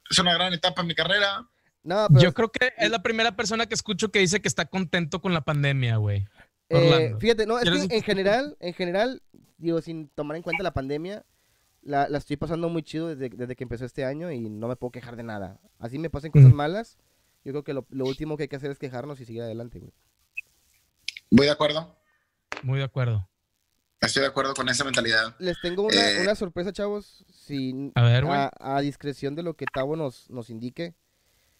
[0.10, 1.48] es una gran etapa en mi carrera.
[1.84, 5.22] No, Yo creo que es la primera persona que escucho que dice que está contento
[5.22, 6.26] con la pandemia, güey.
[6.70, 9.22] Eh, fíjate, no, es que en general, en general,
[9.58, 11.26] digo, sin tomar en cuenta la pandemia,
[11.82, 15.16] la, estoy pasando muy chido desde, que empezó este año y no me puedo quejar
[15.16, 15.60] de nada.
[15.78, 16.98] Así me pasen cosas malas,
[17.44, 19.94] yo creo que lo, último que hay que hacer es quejarnos y seguir adelante, güey.
[21.32, 21.96] Voy de acuerdo.
[22.62, 23.28] Muy de acuerdo.
[24.00, 25.36] Estoy de acuerdo con esa mentalidad.
[25.40, 27.26] Les tengo una, eh, sorpresa, chavos.
[27.32, 30.94] Sin, a, ver, a, discreción de lo que Tavo nos, nos indique.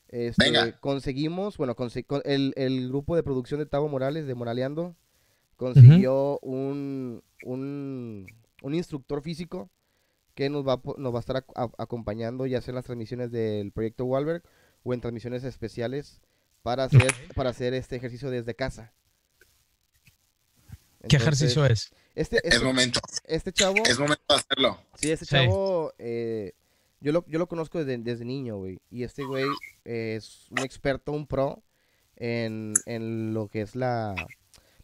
[0.10, 0.80] Este, Venga.
[0.80, 1.76] Conseguimos, bueno,
[2.26, 4.96] el, el, grupo de producción de Tavo Morales, de Moraleando,
[5.56, 8.28] consiguió un, un,
[8.74, 9.70] instructor físico
[10.36, 11.46] que nos va, nos va a estar
[11.78, 14.44] acompañando ya sea en las transmisiones del proyecto Walberg
[14.84, 16.22] o en transmisiones especiales
[16.62, 18.94] para hacer, para hacer este ejercicio desde casa.
[21.08, 21.92] ¿Qué ejercicio es?
[22.16, 23.00] Este, es momento.
[23.26, 23.76] Este chavo.
[23.86, 24.80] Es momento de hacerlo.
[24.96, 26.54] Sí, este chavo, eh,
[27.02, 28.80] yo, lo, yo lo conozco desde, desde niño, güey.
[28.90, 29.48] Y este güey
[29.84, 31.64] es un experto, un pro
[32.16, 34.16] en, en lo que es la,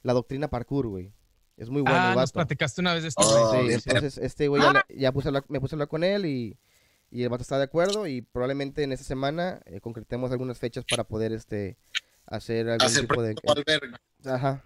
[0.03, 1.13] la doctrina parkour, güey.
[1.55, 1.97] Es muy bueno.
[1.97, 3.67] Ah, nos platicaste una vez de este güey.
[3.67, 6.57] sí, entonces este güey ya, ya puse me puse a hablar con él y,
[7.11, 10.85] y el vato está de acuerdo y probablemente en esta semana eh, concretemos algunas fechas
[10.89, 11.77] para poder este
[12.25, 13.35] hacer algún tipo de...
[14.25, 14.63] Ajá.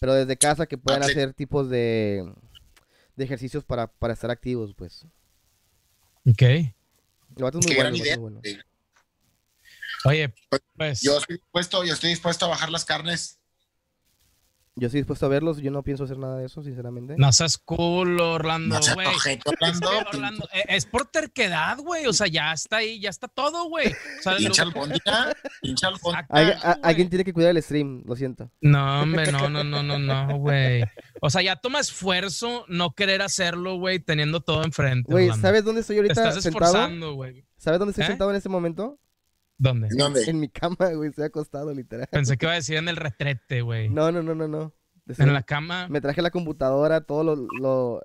[0.00, 2.32] Pero desde casa que puedan hacer tipos de,
[3.16, 5.06] de ejercicios para, para estar activos, pues.
[6.26, 6.42] Ok.
[6.42, 6.74] El
[7.36, 8.40] vato es muy bueno, bueno.
[10.04, 10.34] Oye,
[10.76, 11.00] pues...
[11.00, 13.38] Yo estoy dispuesto, yo estoy dispuesto a bajar las carnes
[14.78, 17.14] yo estoy dispuesto a verlos, yo no pienso hacer nada de eso, sinceramente.
[17.18, 19.08] No seas cool, Orlando, güey.
[19.44, 19.88] Orlando.
[20.12, 22.06] Orlando eh, es por terquedad, güey.
[22.06, 23.88] O sea, ya está ahí, ya está todo, güey.
[23.88, 24.64] O sea, pincha
[25.60, 25.88] pincha
[26.82, 28.50] Alguien tiene que cuidar el stream, lo siento.
[28.60, 30.82] No, hombre, no, no, no, no, no, güey.
[31.20, 35.10] O sea, ya toma esfuerzo no querer hacerlo, güey, teniendo todo enfrente.
[35.10, 37.44] Güey, ¿sabes dónde estoy ahorita Te estás esforzando, güey.
[37.56, 38.08] ¿Sabes dónde estoy ¿Eh?
[38.08, 39.00] sentado en este momento?
[39.58, 39.88] ¿Dónde?
[40.26, 42.08] En mi cama, güey, estoy acostado, literal.
[42.10, 43.88] Pensé que iba a decir en el retrete, güey.
[43.88, 44.72] No, no, no, no, no.
[45.06, 45.88] en la cama.
[45.88, 47.38] Me traje la computadora, todos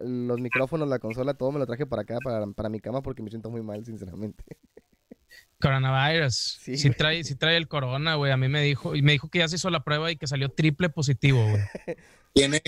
[0.02, 3.22] los micrófonos, la consola, todo me lo traje para acá, para, para mi cama, porque
[3.22, 4.44] me siento muy mal, sinceramente.
[5.62, 6.36] Coronavirus.
[6.36, 8.32] Sí, trae, sí trae el corona, güey.
[8.32, 10.28] A mí me dijo, y me dijo que ya se hizo la prueba y que
[10.28, 11.63] salió triple positivo, güey.
[12.34, 12.62] Tiene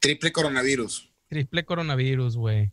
[0.00, 1.13] triple coronavirus.
[1.34, 2.70] Triple coronavirus, güey.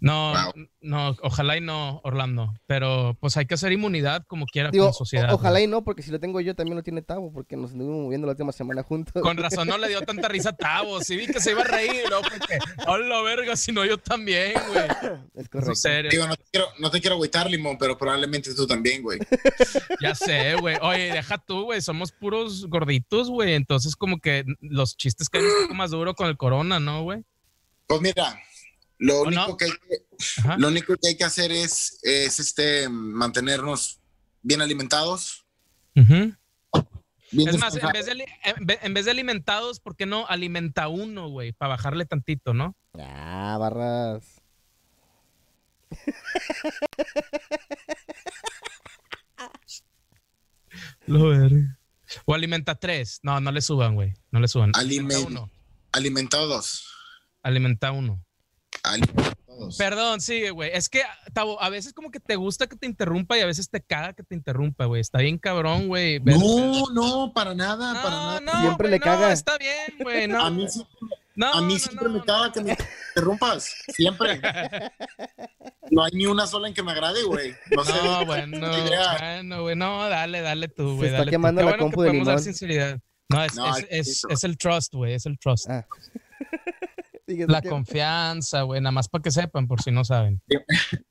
[0.00, 0.34] No,
[0.80, 2.52] no, ojalá y no, Orlando.
[2.66, 5.32] Pero pues hay que hacer inmunidad como quiera con la sociedad.
[5.32, 8.02] ojalá y no, porque si lo tengo yo también lo tiene Tavo, porque nos estuvimos
[8.02, 9.22] moviendo la última semana juntos.
[9.22, 11.00] Con razón no le dio tanta risa a Tavo.
[11.02, 12.20] Sí vi que se iba a reír, ¿no?
[12.20, 14.88] Porque, hola verga, si no yo también, güey.
[15.36, 16.08] Es correcto.
[16.10, 19.20] Digo, no te quiero, no te quiero agüitar, Limón, pero probablemente tú también, güey.
[20.02, 20.76] Ya sé, güey.
[20.82, 21.80] Oye, deja tú, güey.
[21.80, 23.54] Somos puros gorditos, güey.
[23.54, 27.22] Entonces como que los chistes caen un poco más duro con el corona, ¿no, güey?
[27.90, 28.40] Pues mira,
[28.98, 30.06] Lo único, que hay que,
[30.58, 33.98] lo único que hay que hacer es, es este, mantenernos
[34.42, 35.44] bien alimentados.
[35.96, 38.28] es más, en vez, de,
[38.80, 41.50] en vez, de, alimentados, ¿por qué no alimenta uno, güey?
[41.50, 42.76] Para bajarle tantito, ¿no?
[42.96, 44.40] Ah, barras.
[51.06, 51.50] Lo ver.
[52.24, 53.18] O alimenta tres.
[53.24, 54.14] No, no le suban, güey.
[54.30, 54.70] No le suban.
[54.76, 55.50] Alimenta uno.
[57.42, 58.22] Alimenta uno.
[59.76, 60.70] Perdón, sigue, güey.
[60.72, 63.68] Es que, Tavo, a veces como que te gusta que te interrumpa y a veces
[63.68, 65.00] te caga que te interrumpa, güey.
[65.00, 66.20] Está bien cabrón, güey.
[66.20, 68.40] No, no, para nada, para nada.
[68.40, 69.32] No, siempre le caga.
[69.32, 70.28] está bien, güey.
[70.28, 70.44] No.
[70.44, 70.66] A mí,
[71.40, 72.76] a mí siempre me caga que me
[73.10, 73.74] interrumpas.
[73.94, 74.40] Siempre.
[75.92, 77.52] No hay ni una sola en que me agrade, güey.
[77.72, 77.92] No, sé.
[78.04, 78.58] No, bueno,
[79.18, 79.74] bueno, güey.
[79.74, 81.10] No, dale, dale tú, güey.
[81.10, 82.38] Se está quemando la compu de limón.
[82.40, 83.00] sinceridad.
[83.28, 83.54] No, es,
[83.90, 85.14] es, es, el trust, güey.
[85.14, 85.68] Es el trust.
[85.68, 85.84] Ah.
[87.46, 90.42] La confianza, güey, nada más para que sepan, por si no saben.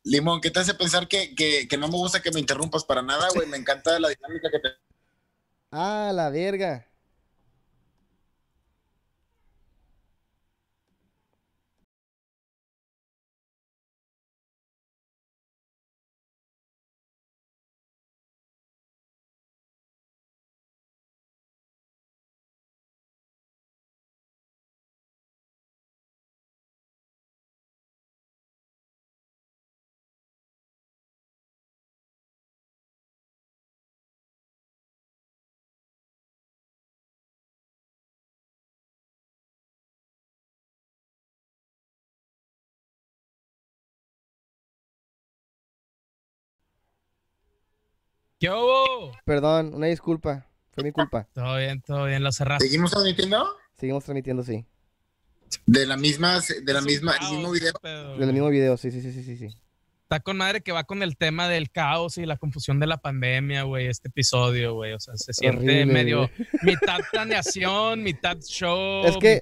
[0.03, 3.01] Limón, ¿qué te hace pensar que, que, que no me gusta que me interrumpas para
[3.01, 3.47] nada, güey?
[3.47, 4.69] Me encanta la dinámica que te...
[5.71, 6.88] Ah, la verga.
[48.39, 49.11] ¿Qué hubo?
[49.25, 50.47] Perdón, una disculpa.
[50.71, 51.27] Fue mi culpa.
[51.33, 52.67] Todo bien, todo bien, lo cerraste.
[52.67, 53.45] ¿Seguimos transmitiendo?
[53.73, 54.65] Seguimos transmitiendo, sí.
[55.65, 57.73] De la misma, de la misma, el mismo video.
[58.17, 59.47] Del mismo video, sí, sí, sí, sí, sí.
[60.03, 62.97] Está con madre que va con el tema del caos y la confusión de la
[62.97, 64.93] pandemia, güey, este episodio, güey.
[64.93, 66.29] O sea, se siente medio
[66.63, 69.41] mitad planeación, mitad show, es que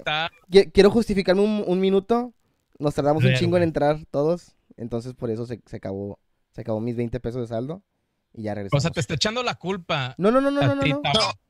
[0.74, 2.34] Quiero justificarme un, minuto.
[2.80, 4.56] Nos tardamos un chingo en entrar todos.
[4.76, 6.20] Entonces, por eso se, se acabó,
[6.52, 7.84] se acabó mis 20 pesos de saldo
[8.34, 8.80] y ya regresamos.
[8.80, 10.16] O sea, te está echando la culpa.
[10.18, 11.02] No, no, no, no, no, no.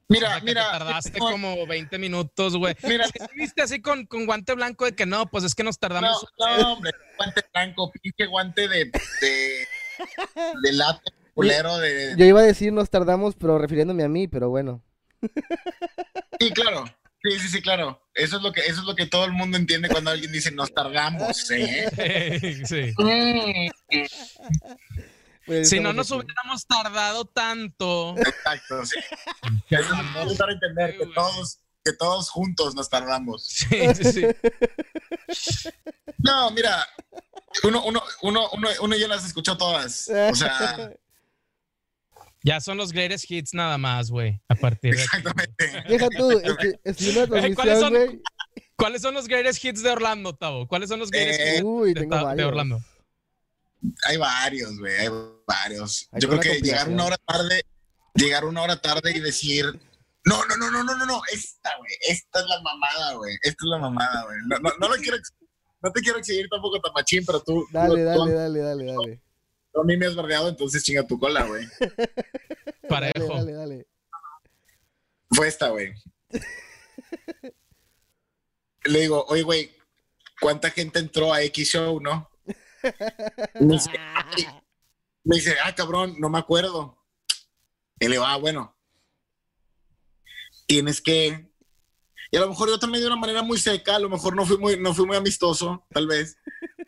[0.10, 0.72] Mira, mira.
[0.72, 2.76] tardaste como 20 minutos, güey.
[2.84, 3.06] Mira.
[3.36, 6.26] viste así con, con, guante blanco de que no, pues es que nos tardamos.
[6.40, 9.68] No, no hombre, guante blanco, pinche guante de, de,
[10.63, 12.16] de late, culero de.
[12.18, 14.82] Yo iba a decir nos tardamos, pero refiriéndome a mí, pero bueno.
[16.40, 16.86] Sí, claro.
[17.24, 18.02] Sí, sí, sí, claro.
[18.13, 20.52] Eso es lo que, eso es lo que todo el mundo entiende cuando alguien dice
[20.52, 22.62] nos tardamos, ¿eh?
[22.66, 22.94] Sí.
[22.94, 24.08] sí.
[25.48, 28.16] Pues, si no nos hubiéramos tardado tanto.
[28.18, 29.00] Exacto, sí.
[29.70, 33.48] Que entender que todos, que todos juntos nos tardamos.
[33.48, 34.26] Sí, sí, sí.
[36.18, 36.86] No, mira,
[37.64, 40.10] uno, uno, uno, uno, uno ya las escuchó todas.
[40.10, 40.92] O sea.
[42.44, 44.42] Ya son los greatest hits nada más, güey.
[44.50, 45.02] A partir de.
[45.02, 45.84] Exactamente.
[45.88, 46.32] Deja tú,
[46.84, 48.22] es que, una ¿Cuáles son,
[48.76, 50.68] ¿Cuáles son los greatest hits de Orlando, Tavo?
[50.68, 52.82] ¿Cuáles son los greatest eh, hits de, de Orlando?
[54.06, 55.10] Hay varios, güey, hay
[55.46, 56.10] varios.
[56.13, 57.63] Yo creo que llegar una hora tarde,
[58.13, 59.66] llegar una hora tarde y decir,
[60.26, 63.66] no, no, no, no, no, no, no, esta, güey, esta es la mamada, güey, esta
[63.66, 64.38] es la mamada, güey.
[64.48, 65.18] No, no, no, lo quiero,
[65.82, 67.66] no te quiero exigir tampoco tamachín, pero tú.
[67.72, 69.22] Dale, dale, dale, dale, dale.
[69.72, 71.68] Tú a mí me has bardeado, entonces chinga tu cola, güey.
[72.90, 73.28] Parejo.
[73.28, 73.88] Dale, dale, dale.
[75.30, 75.94] Fue esta, güey.
[78.86, 79.76] Le digo, oye, güey,
[80.40, 82.30] ¿cuánta gente entró a X Show, no?
[85.23, 87.04] Me dice, ah, cabrón, no me acuerdo.
[88.00, 88.78] Y le va, ah, bueno,
[90.65, 91.52] tienes que.
[92.30, 94.45] Y a lo mejor yo también de una manera muy seca, a lo mejor no
[94.45, 96.38] fui muy, no fui muy amistoso, tal vez.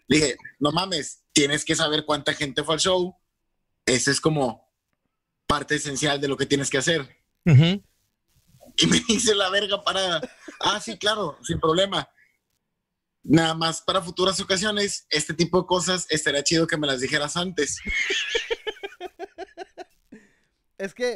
[0.07, 3.15] Le dije, no mames, tienes que saber cuánta gente fue al show.
[3.85, 4.69] Ese es como
[5.47, 7.17] parte esencial de lo que tienes que hacer.
[7.45, 10.21] Y me dice la verga para,
[10.61, 12.07] ah, sí, claro, sin problema.
[13.29, 17.37] Nada más para futuras ocasiones, este tipo de cosas estaría chido que me las dijeras
[17.37, 17.79] antes.
[20.79, 21.13] es que.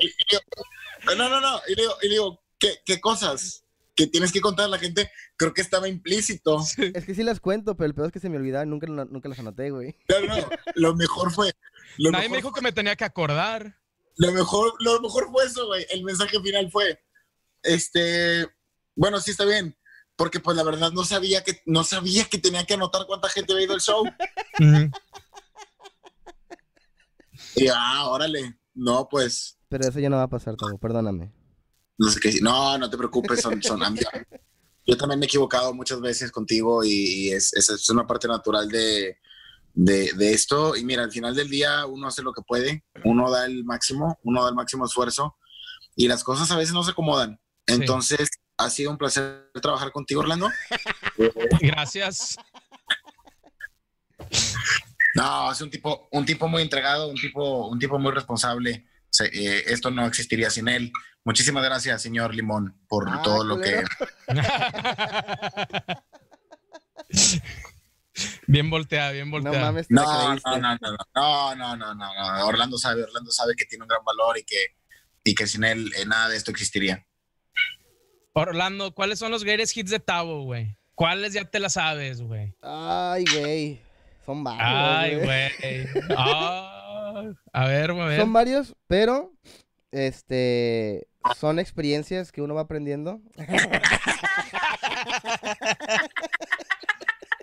[1.17, 1.59] no, no, no.
[1.67, 3.65] Y le digo, y digo ¿qué, cosas?
[3.95, 6.59] que tienes que contar a la gente, creo que estaba implícito.
[6.95, 9.29] Es que sí las cuento, pero el peor es que se me olvidaron, nunca, nunca
[9.29, 9.95] las anoté, güey.
[10.09, 11.51] No, no, lo mejor fue...
[11.97, 13.79] Nadie me dijo que me tenía que acordar.
[14.17, 15.85] Lo mejor, lo mejor fue eso, güey.
[15.91, 17.03] El mensaje final fue,
[17.61, 18.47] este,
[18.95, 19.75] bueno, sí está bien,
[20.23, 23.51] porque pues la verdad no sabía que, no sabía que tenía que anotar cuánta gente
[23.51, 24.05] había ido al show.
[27.57, 29.57] y ah, órale, no, pues.
[29.67, 31.29] Pero eso ya no va a pasar, todo, perdóname.
[31.97, 33.81] No sé qué, no, no te preocupes, son, son
[34.87, 39.17] yo también me he equivocado muchas veces contigo y, es, es, una parte natural de,
[39.73, 40.77] de, esto.
[40.77, 44.17] Y mira, al final del día uno hace lo que puede, uno da el máximo,
[44.23, 45.35] uno da el máximo esfuerzo
[45.97, 47.41] y las cosas a veces no se acomodan.
[47.67, 50.49] Entonces, ha sido un placer trabajar contigo, Orlando.
[51.61, 52.37] Gracias.
[55.15, 58.87] No, es un tipo, un tipo muy entregado, un tipo, un tipo muy responsable.
[59.31, 60.91] Eh, esto no existiría sin él.
[61.23, 63.81] Muchísimas gracias, señor Limón, por ah, todo lo que.
[68.47, 69.59] bien volteada, bien volteada.
[69.59, 70.77] No, mames, no, no, no, no,
[71.15, 74.75] no, no, no, no, Orlando sabe, Orlando sabe que tiene un gran valor y que,
[75.23, 77.07] y que sin él eh, nada de esto existiría.
[78.33, 80.75] Orlando, ¿cuáles son los greatest hits de Tavo, güey?
[80.95, 82.55] ¿Cuáles ya te las sabes, güey?
[82.61, 83.79] Ay, güey.
[84.25, 84.63] Son varios.
[84.65, 85.51] Ay, güey.
[86.17, 88.19] Ah, a ver, a ver.
[88.19, 89.31] Son varios, pero
[89.91, 91.07] este
[91.39, 93.21] son experiencias que uno va aprendiendo.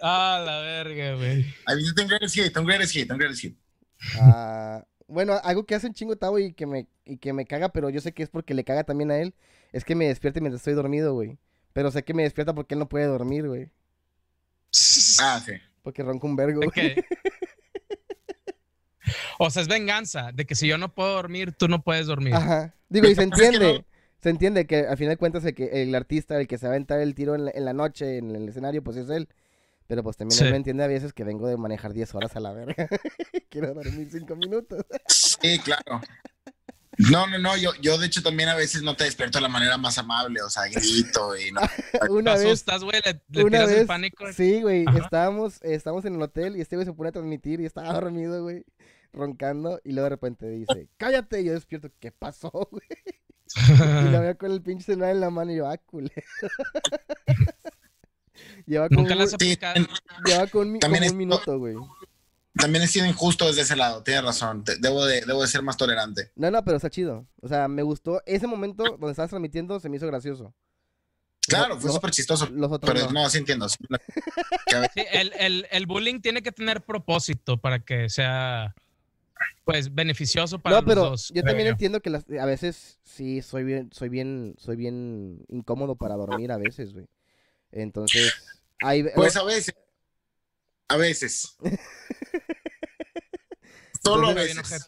[0.03, 1.47] ah, la verga, güey.
[1.67, 3.57] A mí un greatest hit, un greatest hit, un greatest hit.
[4.19, 7.71] Ah, bueno, algo que hace un chingo Tavo y que me y que me caga,
[7.71, 9.35] pero yo sé que es porque le caga también a él,
[9.73, 11.39] es que me despierte mientras estoy dormido, güey.
[11.73, 13.71] Pero sé que me despierta porque él no puede dormir, güey.
[15.21, 15.53] Ah, sí.
[15.83, 16.61] Porque ronca un vergo.
[19.39, 22.35] o sea, es venganza de que si yo no puedo dormir, tú no puedes dormir.
[22.35, 22.75] Ajá.
[22.89, 23.85] Digo, y se entiende.
[24.21, 26.73] Se entiende que al final de cuentas el, que el artista, el que se va
[26.73, 29.29] a aventar el tiro en la, noche, en el escenario, pues es él.
[29.91, 32.41] Pero pues también él me entiende a veces que vengo de manejar 10 horas a
[32.41, 32.87] la verga.
[33.51, 34.87] Quiero dormir 5 minutos.
[35.09, 36.01] sí, claro.
[37.11, 39.49] No, no, no, yo, yo de hecho también a veces no te despierto de la
[39.49, 41.63] manera más amable, o sea, grito y no.
[42.09, 44.33] una vez, asustas, güey, le, tiras el pánico.
[44.33, 47.67] Sí, güey, estábamos, estábamos en el hotel y este güey se pone a transmitir y
[47.67, 48.65] estaba dormido, güey,
[49.13, 52.87] roncando y luego de repente dice, cállate, y yo despierto, ¿qué pasó, güey?
[54.07, 56.13] y la veo con el pinche celular en la mano y yo, ah, culé.
[58.71, 61.75] Lleva con, Nunca las Lleva con, un minuto, güey.
[62.55, 64.63] También he sido injusto desde ese lado, tienes razón.
[64.79, 66.31] Debo de, debo de ser más tolerante.
[66.37, 67.27] No, no, pero está chido.
[67.43, 68.23] O sea, me gustó.
[68.27, 70.55] Ese momento donde estabas transmitiendo se me hizo gracioso.
[71.49, 72.49] Claro, fue súper chistoso.
[72.81, 73.67] pero no, sí entiendo.
[75.13, 78.77] el, el, bullying tiene que tener propósito para que sea
[79.65, 84.11] pues beneficioso para no, pero Yo también entiendo que a veces sí soy bien, soy
[84.11, 87.07] bien, soy bien incómodo para dormir a veces, güey.
[87.73, 88.35] Entonces,
[88.83, 89.05] hay...
[89.15, 89.75] Pues a veces.
[90.89, 91.57] A veces.
[94.03, 94.87] Solo a veces.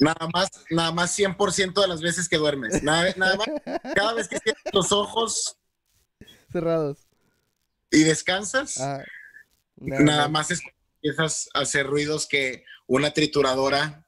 [0.00, 2.82] Nada más, nada más 100% de las veces que duermes.
[2.82, 3.48] Nada, nada más,
[3.94, 5.58] cada vez que tienes los ojos
[6.52, 6.98] cerrados
[7.90, 9.04] y descansas, ah,
[9.76, 10.50] nada, más
[11.02, 14.06] empiezas a hacer ruidos que una trituradora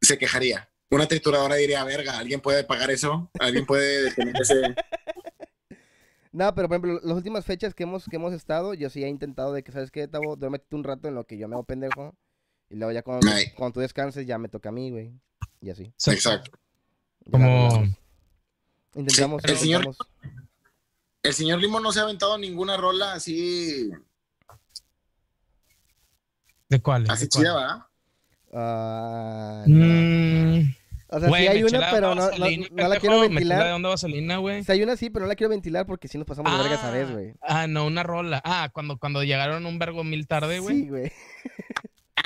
[0.00, 0.68] se quejaría.
[0.90, 3.30] Una trituradora diría, verga, ¿alguien puede pagar eso?
[3.40, 4.74] ¿Alguien puede detener ese,
[6.34, 9.08] no, pero por ejemplo, las últimas fechas que hemos, que hemos estado, yo sí he
[9.08, 10.34] intentado de que, ¿sabes qué, Tavo?
[10.34, 12.12] Duérmete un rato en lo que yo me hago pendejo.
[12.68, 13.24] Y luego ya cuando,
[13.56, 15.12] cuando tú descanses, ya me toca a mí, güey.
[15.60, 15.92] Y así.
[16.06, 16.50] Exacto.
[17.30, 17.84] Como...
[18.96, 19.44] Intentamos.
[19.44, 19.96] el, señor,
[21.22, 23.92] el señor Limo no se ha aventado ninguna rola así.
[26.68, 27.08] ¿De cuál?
[27.08, 27.86] Así chida, ¿verdad?
[28.52, 30.74] Ah, no.
[31.14, 33.64] O sea, sí hay una, pero no, no, la quiero ventilar.
[33.64, 34.64] ¿De dónde vaselina, güey?
[34.64, 36.74] Si hay una sí, pero no la quiero ventilar porque si nos pasamos de verga
[36.74, 37.34] esa vez, güey.
[37.40, 38.42] Ah, no, una rola.
[38.44, 40.82] Ah, cuando, cuando llegaron un vergo mil tarde, güey.
[40.82, 41.12] Sí, güey.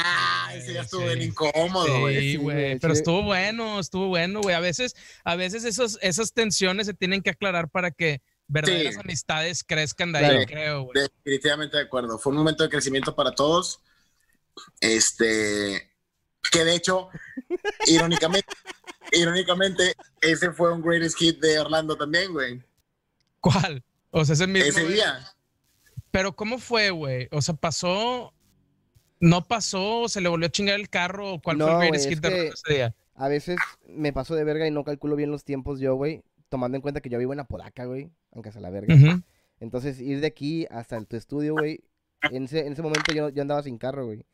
[0.00, 2.20] Ah, ese ya estuvo bien incómodo, güey.
[2.20, 2.78] Sí, güey.
[2.78, 4.54] pero estuvo bueno, estuvo bueno, güey.
[4.54, 9.64] A veces, a veces esos, esas tensiones se tienen que aclarar para que verdaderas amistades
[9.64, 11.02] crezcan de ahí, creo, güey.
[11.02, 12.18] Definitivamente de acuerdo.
[12.18, 13.80] Fue un momento de crecimiento para todos.
[14.80, 15.87] Este,
[16.50, 17.08] que de hecho,
[17.86, 18.48] irónicamente,
[19.12, 22.62] irónicamente, ese fue un greatest hit de Orlando también, güey.
[23.40, 23.84] ¿Cuál?
[24.10, 24.68] O sea, ese mismo.
[24.68, 25.18] Ese día.
[26.10, 27.28] Pero ¿cómo fue, güey?
[27.30, 28.32] O sea, pasó.
[29.20, 30.08] ¿No pasó?
[30.08, 31.40] ¿Se le volvió a chingar el carro?
[31.42, 32.94] ¿Cuál fue el greatest hit de ese día?
[33.14, 33.56] A veces
[33.86, 36.22] me paso de verga y no calculo bien los tiempos yo, güey.
[36.48, 38.10] Tomando en cuenta que yo vivo en Apodaca, güey.
[38.32, 38.94] Aunque sea la verga.
[39.60, 41.80] Entonces, ir de aquí hasta tu estudio, güey.
[42.30, 44.24] En ese, en ese momento yo, yo andaba sin carro, güey.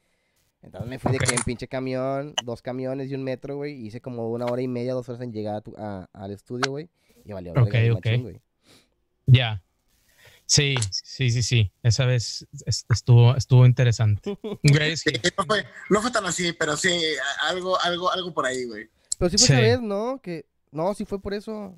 [0.64, 3.86] Entonces me fui de que en pinche camión, dos camiones y un metro, güey.
[3.86, 6.88] Hice como una hora y media, dos horas en llegar a al estudio, güey.
[7.24, 8.06] Y valió Ok, ok.
[9.26, 9.62] Ya.
[10.46, 11.72] Sí, sí, sí, sí.
[11.82, 12.46] Esa vez
[12.88, 14.22] estuvo, estuvo interesante.
[14.42, 16.90] no, fue, no fue tan así, pero sí,
[17.42, 18.88] algo, algo, algo por ahí, güey.
[19.18, 20.20] Pero sí fue esa vez, ¿no?
[20.22, 21.74] Que, no, sí fue por eso.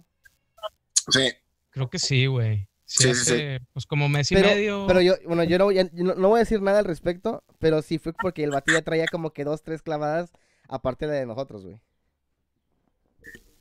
[1.11, 1.33] Sí.
[1.71, 2.69] Creo que sí, güey.
[2.87, 4.87] Sí, sí, Pues como mes y medio.
[4.87, 5.67] Pero yo, bueno, yo no,
[6.15, 9.33] no, voy a decir nada al respecto, pero sí fue porque el batilla traía como
[9.33, 10.33] que dos, tres clavadas,
[10.69, 11.81] aparte de nosotros, güey.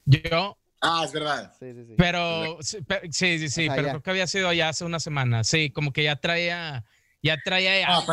[0.05, 0.57] Yo,
[0.87, 1.51] Ah, es verdad.
[1.59, 1.93] Sí, sí, sí.
[1.97, 2.79] Pero, sí,
[3.11, 5.43] sí, sí, pero creo que había sido ya hace una semana.
[5.43, 6.85] Sí, como que ya traía,
[7.23, 7.87] ya traía.
[7.87, 8.05] Ah,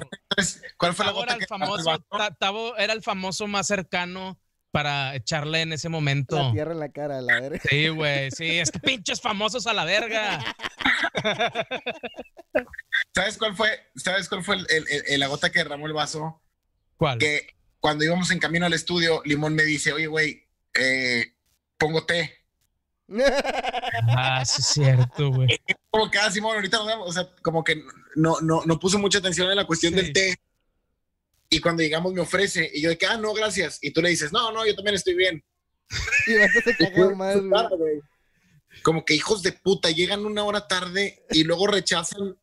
[0.78, 2.02] ¿Cuál fue la gota que famoso,
[2.38, 4.38] Tavo era el famoso más cercano
[4.72, 6.36] para echarle en ese momento.
[6.36, 7.60] La tierra en la cara, la verga.
[7.68, 10.42] Sí, güey, sí, es que pinches famosos a la verga.
[13.14, 13.68] ¿Sabes cuál fue?
[13.94, 16.42] ¿Sabes cuál fue el, la gota que derramó el vaso?
[16.96, 17.18] ¿Cuál?
[17.18, 21.34] Que cuando íbamos en camino al estudio, Limón me dice, oye, güey, eh,
[21.76, 22.38] pongo té.
[24.08, 25.48] Ah, sí es cierto, güey.
[25.90, 27.84] Como que, ah, Simón, ahorita nos vemos, o sea, como que
[28.16, 30.34] no, no, no puso mucha atención en la cuestión del té.
[31.52, 33.78] Y cuando llegamos me ofrece, y yo de que, ah, no, gracias.
[33.82, 35.44] Y tú le dices, no, no, yo también estoy bien.
[36.26, 38.00] Y vas a cagar más, güey.
[38.82, 42.38] Como que hijos de puta, llegan una hora tarde y luego rechazan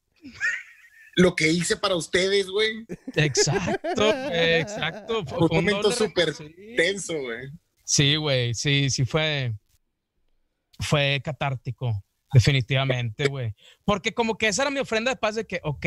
[1.15, 2.85] lo que hice para ustedes, güey.
[3.15, 5.25] Exacto, exacto.
[5.25, 6.35] Fue un momento súper
[6.77, 7.49] tenso, güey.
[7.83, 9.55] Sí, güey, sí, sí fue,
[10.79, 13.55] fue catártico, definitivamente, güey.
[13.85, 15.85] Porque como que esa era mi ofrenda de paz de que, ok,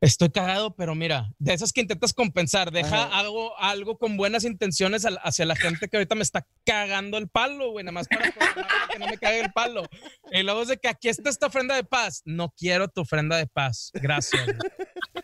[0.00, 5.04] Estoy cagado, pero mira, de esas que intentas compensar, deja algo, algo con buenas intenciones
[5.04, 8.98] hacia la gente que ahorita me está cagando el palo, güey, nada más para que
[9.00, 9.82] no me cague el palo.
[10.30, 12.22] Y luego es de que aquí está esta ofrenda de paz.
[12.24, 14.46] No quiero tu ofrenda de paz, gracias.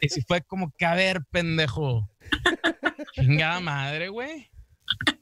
[0.01, 2.11] Y si fue como que, a ver, pendejo.
[3.12, 4.51] Chingada madre, güey.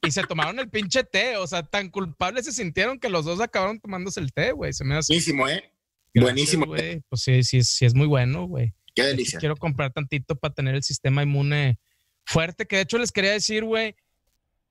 [0.02, 3.38] Y se tomaron el pinche té, o sea, tan culpables se sintieron que los dos
[3.40, 4.72] acabaron tomándose el té, güey.
[4.72, 5.12] Se me hace...
[5.12, 5.72] Buenísimo, ¿eh?
[6.14, 6.66] Buenísimo.
[6.66, 7.00] Güey.
[7.08, 8.74] Pues sí, sí, sí es muy bueno, güey.
[8.94, 9.38] Qué delicia.
[9.38, 11.78] Quiero comprar tantito para tener el sistema inmune
[12.24, 13.94] fuerte, que de hecho les quería decir, güey,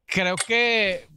[0.06, 1.10] creo que,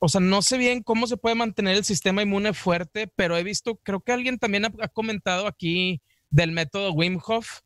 [0.00, 3.42] o sea, no sé bien cómo se puede mantener el sistema inmune fuerte, pero he
[3.42, 6.00] visto, creo que alguien también ha, comentado aquí
[6.30, 7.60] del método Wim Hof.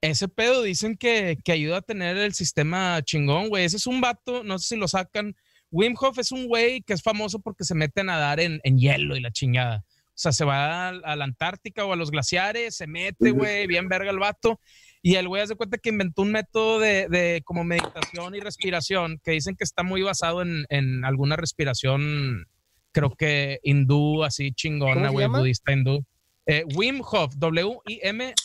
[0.00, 3.64] Ese pedo dicen que, ayuda a tener el sistema chingón, güey.
[3.64, 5.34] Ese es un vato, no sé si lo sacan.
[5.70, 8.78] Wim Hof es un güey que es famoso porque se mete a nadar en, en
[8.78, 9.84] hielo y la chingada.
[10.14, 13.88] O sea, se va a, la Antártica o a los glaciares, se mete, güey, bien
[13.88, 14.60] verga el vato.
[15.02, 19.32] Y el güey hace cuenta que inventó un método de, como meditación y respiración que
[19.32, 22.46] dicen que está muy basado en, alguna respiración,
[22.92, 26.06] creo que hindú, así chingona, güey, budista hindú.
[26.46, 28.36] Eh, Wim Hof, W-I-M-H-O-F.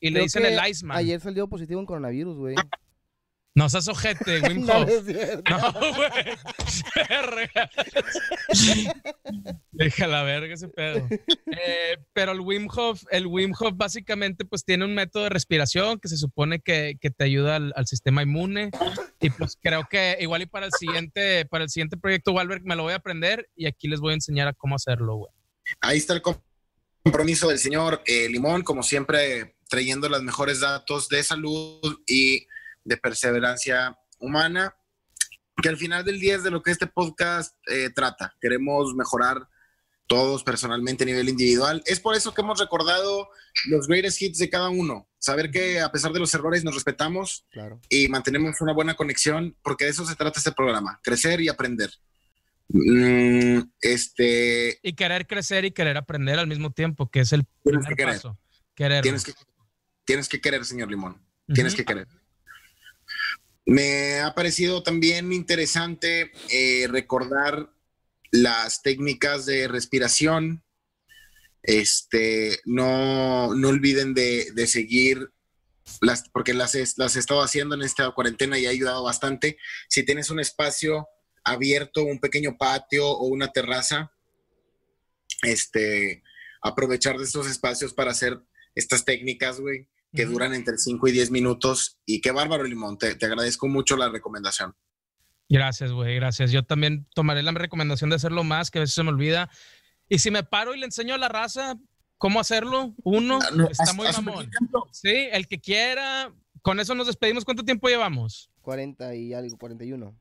[0.00, 0.96] Y le dicen el Iceman.
[0.96, 2.54] Ayer salió positivo en coronavirus, güey.
[3.54, 4.88] No seas ojete, Wim Hof.
[5.48, 6.36] No, güey.
[9.70, 11.06] Deja la verga ese pedo.
[11.10, 16.00] Eh, pero el Wim Hof, el Wim Hof básicamente pues tiene un método de respiración
[16.00, 18.70] que se supone que, que te ayuda al, sistema inmune.
[19.20, 22.74] Y pues creo que igual y para el siguiente, para el siguiente proyecto Walberg me
[22.74, 25.32] lo voy a aprender y aquí les voy a enseñar a cómo hacerlo, güey.
[25.80, 26.22] Ahí está el
[27.02, 32.46] compromiso del señor eh, Limón, como siempre, trayendo los mejores datos de salud y
[32.84, 34.74] de perseverancia humana,
[35.62, 38.34] que al final del día es de lo que este podcast eh, trata.
[38.40, 39.48] Queremos mejorar
[40.06, 41.82] todos personalmente a nivel individual.
[41.86, 43.28] Es por eso que hemos recordado
[43.66, 45.08] los greatest hits de cada uno.
[45.18, 47.46] Saber que a pesar de los errores nos respetamos
[47.88, 51.90] y mantenemos una buena conexión, porque de eso se trata este programa, crecer y aprender.
[52.68, 54.78] Mm, este...
[54.82, 58.38] Y querer crecer y querer aprender al mismo tiempo, que es el primer paso.
[58.74, 59.02] Querer.
[59.02, 59.32] Tienes que,
[60.04, 61.22] tienes que querer, señor Limón.
[61.52, 62.08] Tienes que querer.
[63.66, 67.70] Me ha parecido también interesante eh, recordar
[68.30, 70.62] las técnicas de respiración.
[71.62, 75.30] Este, no, no olviden de, seguir
[76.02, 79.56] las, porque las, las he estado haciendo en esta cuarentena y ha ayudado bastante.
[79.88, 81.08] Si tienes un espacio
[81.42, 84.12] abierto, un pequeño patio o una terraza,
[85.42, 86.22] este,
[86.60, 88.38] aprovechar de estos espacios para hacer
[88.74, 91.98] estas técnicas, güey que duran entre 5 y 10 minutos.
[92.06, 92.98] Y qué bárbaro, Limón.
[92.98, 94.74] Te, agradezco mucho la recomendación.
[95.48, 96.52] Gracias, güey, gracias.
[96.52, 99.50] Yo también tomaré la recomendación de hacerlo más, que a veces se me olvida.
[100.08, 101.76] Y si me paro y le enseño a la raza
[102.16, 104.50] cómo hacerlo, uno, ah, está muy mamón.
[104.92, 106.32] Sí, el que quiera.
[106.62, 107.44] Con eso nos despedimos.
[107.44, 108.50] ¿Cuánto tiempo llevamos?
[108.62, 110.16] 40 y algo, 41.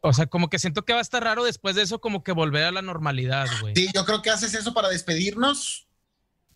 [0.00, 2.30] O sea, como que siento que va a estar raro después de eso, como que
[2.30, 3.74] volver a la normalidad, güey.
[3.74, 5.87] Sí, yo creo que haces eso para despedirnos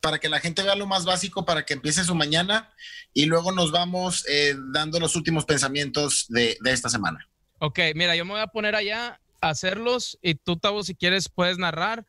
[0.02, 2.70] para que la gente vea lo más básico para que empiece su mañana
[3.14, 7.26] y luego nos vamos eh, dando los últimos pensamientos de, esta semana.
[7.60, 11.28] Ok, mira, yo me voy a poner allá a hacerlos y tú, Tavo, si quieres,
[11.28, 12.04] puedes narrar.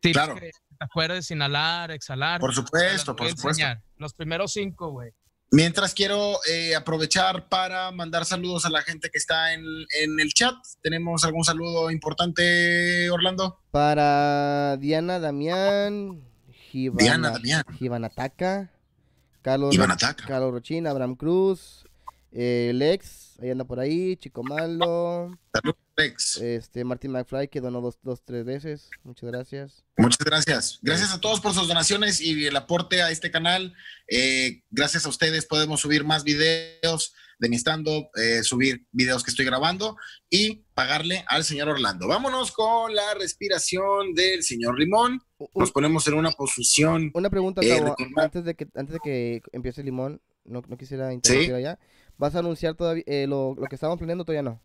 [0.00, 0.36] claro.
[0.36, 2.40] te acuerdes, inhalar, exhalar.
[2.40, 3.62] Por supuesto, por supuesto.
[3.98, 5.12] Los primeros cinco, güey.
[5.50, 9.64] Mientras quiero eh, aprovechar para mandar saludos a la gente que está en,
[10.00, 10.54] en, el chat.
[10.82, 13.58] ¿Tenemos algún saludo importante, Orlando?
[13.70, 16.27] Para Diana Damián,
[16.72, 18.04] Diana, Damián.
[18.04, 18.70] Ataca.
[19.42, 19.74] Carlos,
[20.26, 21.84] Carlos Rochín, Abraham Cruz,
[22.32, 25.38] eh, Lex, ahí anda por ahí, Chico Malo.
[26.40, 28.90] Este, Martin McFly que donó dos, dos, tres veces.
[29.04, 29.84] Muchas gracias.
[29.96, 30.78] Muchas gracias.
[30.82, 33.74] Gracias a todos por sus donaciones y el aporte a este canal.
[34.06, 39.30] Eh, gracias a ustedes podemos subir más videos de mi stand-up, eh, subir videos que
[39.30, 39.96] estoy grabando
[40.28, 42.08] y pagarle al señor Orlando.
[42.08, 45.22] Vámonos con la respiración del señor Limón.
[45.54, 47.10] Nos ponemos en una posición.
[47.14, 47.80] Una pregunta, eh,
[48.16, 51.78] antes, de que, antes de que empiece Limón, no, no quisiera interrumpir allá.
[52.16, 54.24] ¿Vas a anunciar todavía lo, lo que estábamos planeando?
[54.24, 54.60] Todavía no.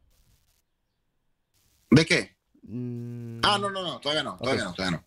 [1.92, 2.36] ¿De qué?
[2.64, 3.40] Mm.
[3.44, 5.06] Ah, no, no, no, todavía no, todavía no, todavía no.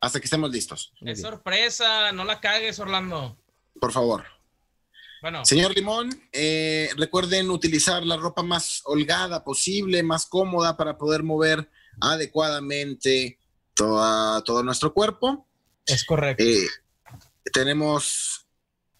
[0.00, 0.92] Hasta que estemos listos.
[1.00, 3.38] Es sorpresa, no la cagues, Orlando.
[3.80, 4.24] Por favor.
[5.24, 5.42] Bueno.
[5.42, 11.70] Señor Limón, eh, recuerden utilizar la ropa más holgada posible, más cómoda para poder mover
[11.98, 13.38] adecuadamente
[13.74, 15.48] todo nuestro cuerpo.
[15.86, 16.44] Es correcto.
[16.44, 16.66] Eh,
[17.54, 18.46] tenemos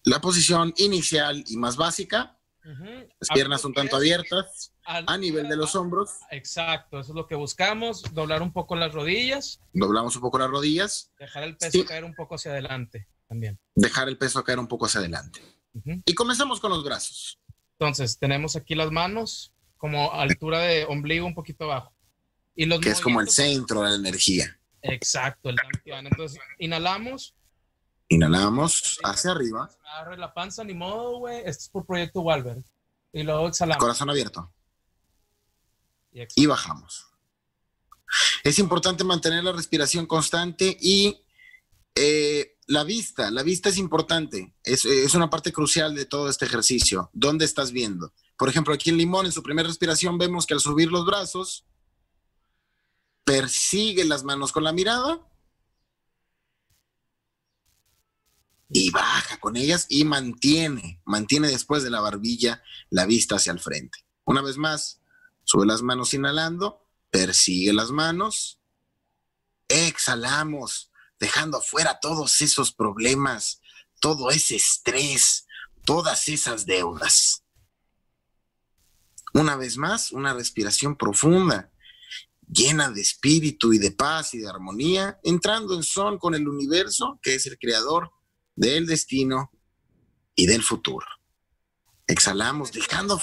[0.03, 2.39] la posición inicial y más básica.
[2.63, 6.09] Las piernas un tanto abiertas a nivel de los hombros.
[6.31, 9.61] Exacto, eso es lo que buscamos, doblar un poco las rodillas.
[9.73, 11.11] Doblamos un poco las rodillas.
[11.19, 13.59] Dejar el peso caer un poco hacia adelante también.
[13.75, 15.39] Dejar el peso caer un poco hacia adelante.
[16.05, 17.39] Y comenzamos con los brazos.
[17.79, 21.93] Entonces, tenemos aquí las manos como altura de ombligo un poquito abajo.
[22.55, 24.57] Y los que es como el centro de la energía.
[24.81, 27.35] Exacto, el Entonces, inhalamos.
[28.07, 29.69] Inhalamos hacia arriba.
[29.83, 31.39] Agarre la panza, ni modo, güey.
[31.39, 32.63] Esto es por Proyecto Walver.
[33.11, 33.81] Y luego exhalamos.
[33.81, 34.51] Corazón abierto
[36.35, 37.07] y bajamos.
[38.43, 41.21] Es importante mantener la respiración constante y
[41.95, 46.45] eh, la vista, la vista es importante, es, es, una parte crucial de todo este
[46.45, 47.09] ejercicio.
[47.13, 48.13] ¿Dónde estás viendo?
[48.37, 51.65] Por ejemplo, aquí en Limón, en su primera respiración, vemos que al subir los brazos,
[53.23, 55.19] persigue las manos con la mirada
[58.69, 63.59] y baja con ellas y mantiene, mantiene después de la barbilla la vista hacia el
[63.59, 64.05] frente.
[64.25, 65.01] Una vez más,
[65.45, 68.59] Sube las manos inhalando, persigue las manos,
[69.67, 73.61] exhalamos, dejando afuera todos esos problemas,
[73.99, 75.45] todo ese estrés,
[75.85, 77.43] todas esas deudas.
[79.33, 81.71] Una vez más, una respiración profunda,
[82.47, 87.19] llena de espíritu y de paz y de armonía, entrando en son con el universo,
[87.21, 88.11] que es el creador
[88.55, 89.51] del destino
[90.35, 91.05] y del futuro.
[92.07, 93.19] Exhalamos, dejando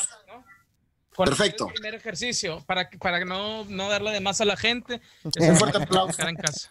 [1.16, 1.68] Perfecto.
[1.68, 5.01] El primer ejercicio, para, para no, no darle de más a la gente.
[5.34, 6.26] Es un fuerte aplauso.
[6.26, 6.70] En casa.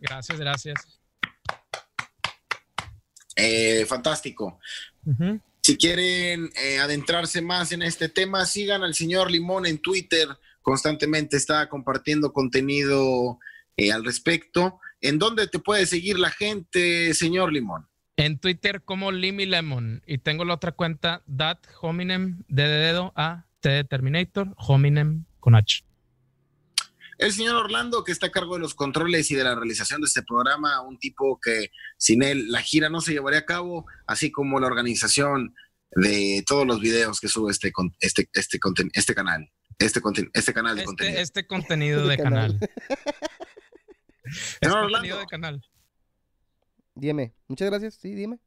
[0.00, 1.00] Gracias, gracias.
[3.36, 4.58] Eh, fantástico.
[5.60, 10.28] Si quieren eh, adentrarse más en este tema, sigan al señor Limón en Twitter.
[10.60, 13.38] Constantemente está compartiendo contenido
[13.76, 14.80] eh, al respecto.
[15.00, 17.88] ¿En dónde te puede seguir la gente, señor Limón?
[18.16, 20.02] En Twitter como Limi Lemon.
[20.06, 25.54] Y tengo la otra cuenta, dat hominem, de dedo a T de Terminator, hominem con
[25.54, 25.84] H.
[27.22, 30.06] El señor Orlando, que está a cargo de los controles y de la realización de
[30.06, 34.32] este programa, un tipo que sin él la gira no se llevaría a cabo, así
[34.32, 35.54] como la organización
[35.92, 38.58] de todos los videos que sube este, este, este,
[38.92, 39.48] este canal.
[39.78, 40.00] Este,
[40.32, 41.20] este canal de este, contenido.
[41.20, 42.58] Este contenido de canal.
[44.60, 45.62] este contenido de canal.
[46.94, 47.34] Dime.
[47.46, 47.94] Muchas gracias.
[47.94, 48.40] Sí, dime.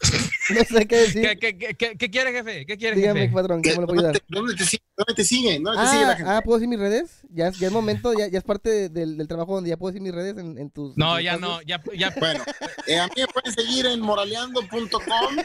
[0.50, 1.38] no sé qué decir.
[1.40, 2.64] ¿Qué, qué, qué, qué quiere, jefe?
[2.64, 3.34] ¿Qué quiere, Dígame, jefe?
[3.34, 4.22] patrón, ¿cómo lo puedo ayudar?
[4.28, 4.87] ¿Dónde te, ¿Dónde te
[5.24, 5.62] siguen?
[5.62, 6.30] ¿Dónde ah, te sigue la gente?
[6.30, 7.20] Ah, ¿puedo decir mis redes?
[7.30, 10.02] Ya, ya es momento, ya, ya es parte del, del, trabajo donde ya puedo decir
[10.02, 10.96] mis redes en, en tus...
[10.96, 12.12] No, en ya no, ya, ya...
[12.18, 12.44] Bueno,
[12.86, 15.36] eh, a mí me pueden seguir en moraleando.com.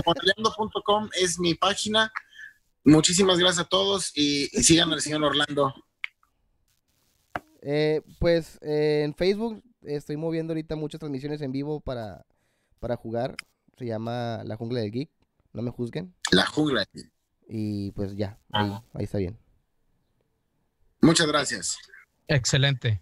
[0.06, 2.12] moraleando.com es mi página.
[2.84, 5.74] Muchísimas gracias a todos y, y sigan al señor Orlando.
[7.62, 12.24] Eh, pues eh, en Facebook estoy moviendo ahorita muchas transmisiones en vivo para,
[12.80, 13.36] para jugar.
[13.76, 15.10] Se llama La Jungla del Geek.
[15.52, 16.14] No me juzguen.
[16.30, 17.17] La Jungla del Geek.
[17.48, 19.38] Y pues ya, ahí, ahí está bien.
[21.00, 21.78] Muchas gracias.
[22.26, 23.00] Excelente.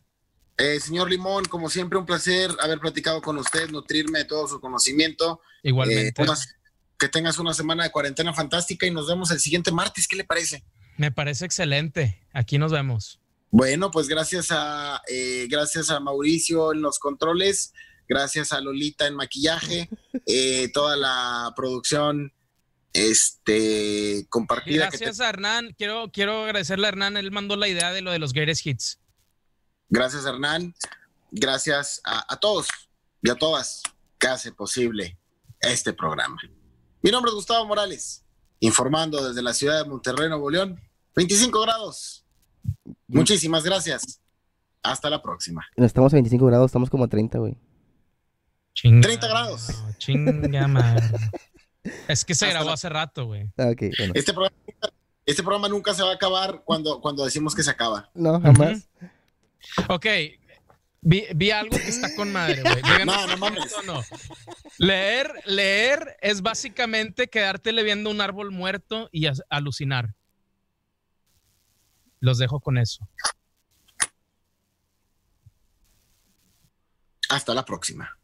[0.58, 4.60] Eh, señor Limón, como siempre, un placer haber platicado con usted, nutrirme de todo su
[4.60, 5.40] conocimiento.
[5.62, 6.22] Igualmente.
[6.22, 6.26] Eh,
[6.98, 10.08] que tengas una semana de cuarentena fantástica y nos vemos el siguiente martes.
[10.08, 10.64] ¿Qué le parece?
[10.96, 12.26] Me parece excelente.
[12.32, 13.20] Aquí nos vemos.
[13.50, 17.72] Bueno, pues gracias a, eh, gracias a Mauricio en los controles,
[18.08, 19.88] gracias a Lolita en maquillaje,
[20.26, 22.32] eh, toda la producción
[22.96, 24.88] este, compartida.
[24.88, 28.18] Gracias a Hernán, quiero, quiero agradecerle a Hernán, él mandó la idea de lo de
[28.18, 29.00] los Greatest Hits.
[29.88, 30.74] Gracias Hernán,
[31.30, 32.68] gracias a, a todos
[33.22, 33.82] y a todas
[34.18, 35.18] que hace posible
[35.60, 36.38] este programa.
[37.02, 38.24] Mi nombre es Gustavo Morales,
[38.60, 40.80] informando desde la ciudad de Monterrey, Nuevo León,
[41.14, 42.24] 25 grados.
[43.06, 44.20] Muchísimas gracias.
[44.82, 45.66] Hasta la próxima.
[45.76, 47.56] No estamos a 25 grados, estamos como a 30, güey.
[48.74, 49.68] 30 grados.
[49.98, 50.96] Chinga,
[52.08, 53.50] Es que se grabó hace rato, güey.
[53.56, 53.72] Ah,
[54.14, 54.56] Este programa
[55.24, 58.10] Este programa nunca se va a acabar cuando, cuando decimos que se acaba.
[58.14, 58.88] No, jamás.
[59.88, 60.06] Ok,
[61.08, 63.04] Vi, algo que está con madre, güey.
[63.06, 63.72] No, no mames.
[63.86, 64.02] No.
[64.78, 70.16] Leer, leer es básicamente quedártele viendo un árbol muerto y alucinar.
[72.18, 73.08] Los dejo con eso.
[77.28, 78.18] Hasta la próxima.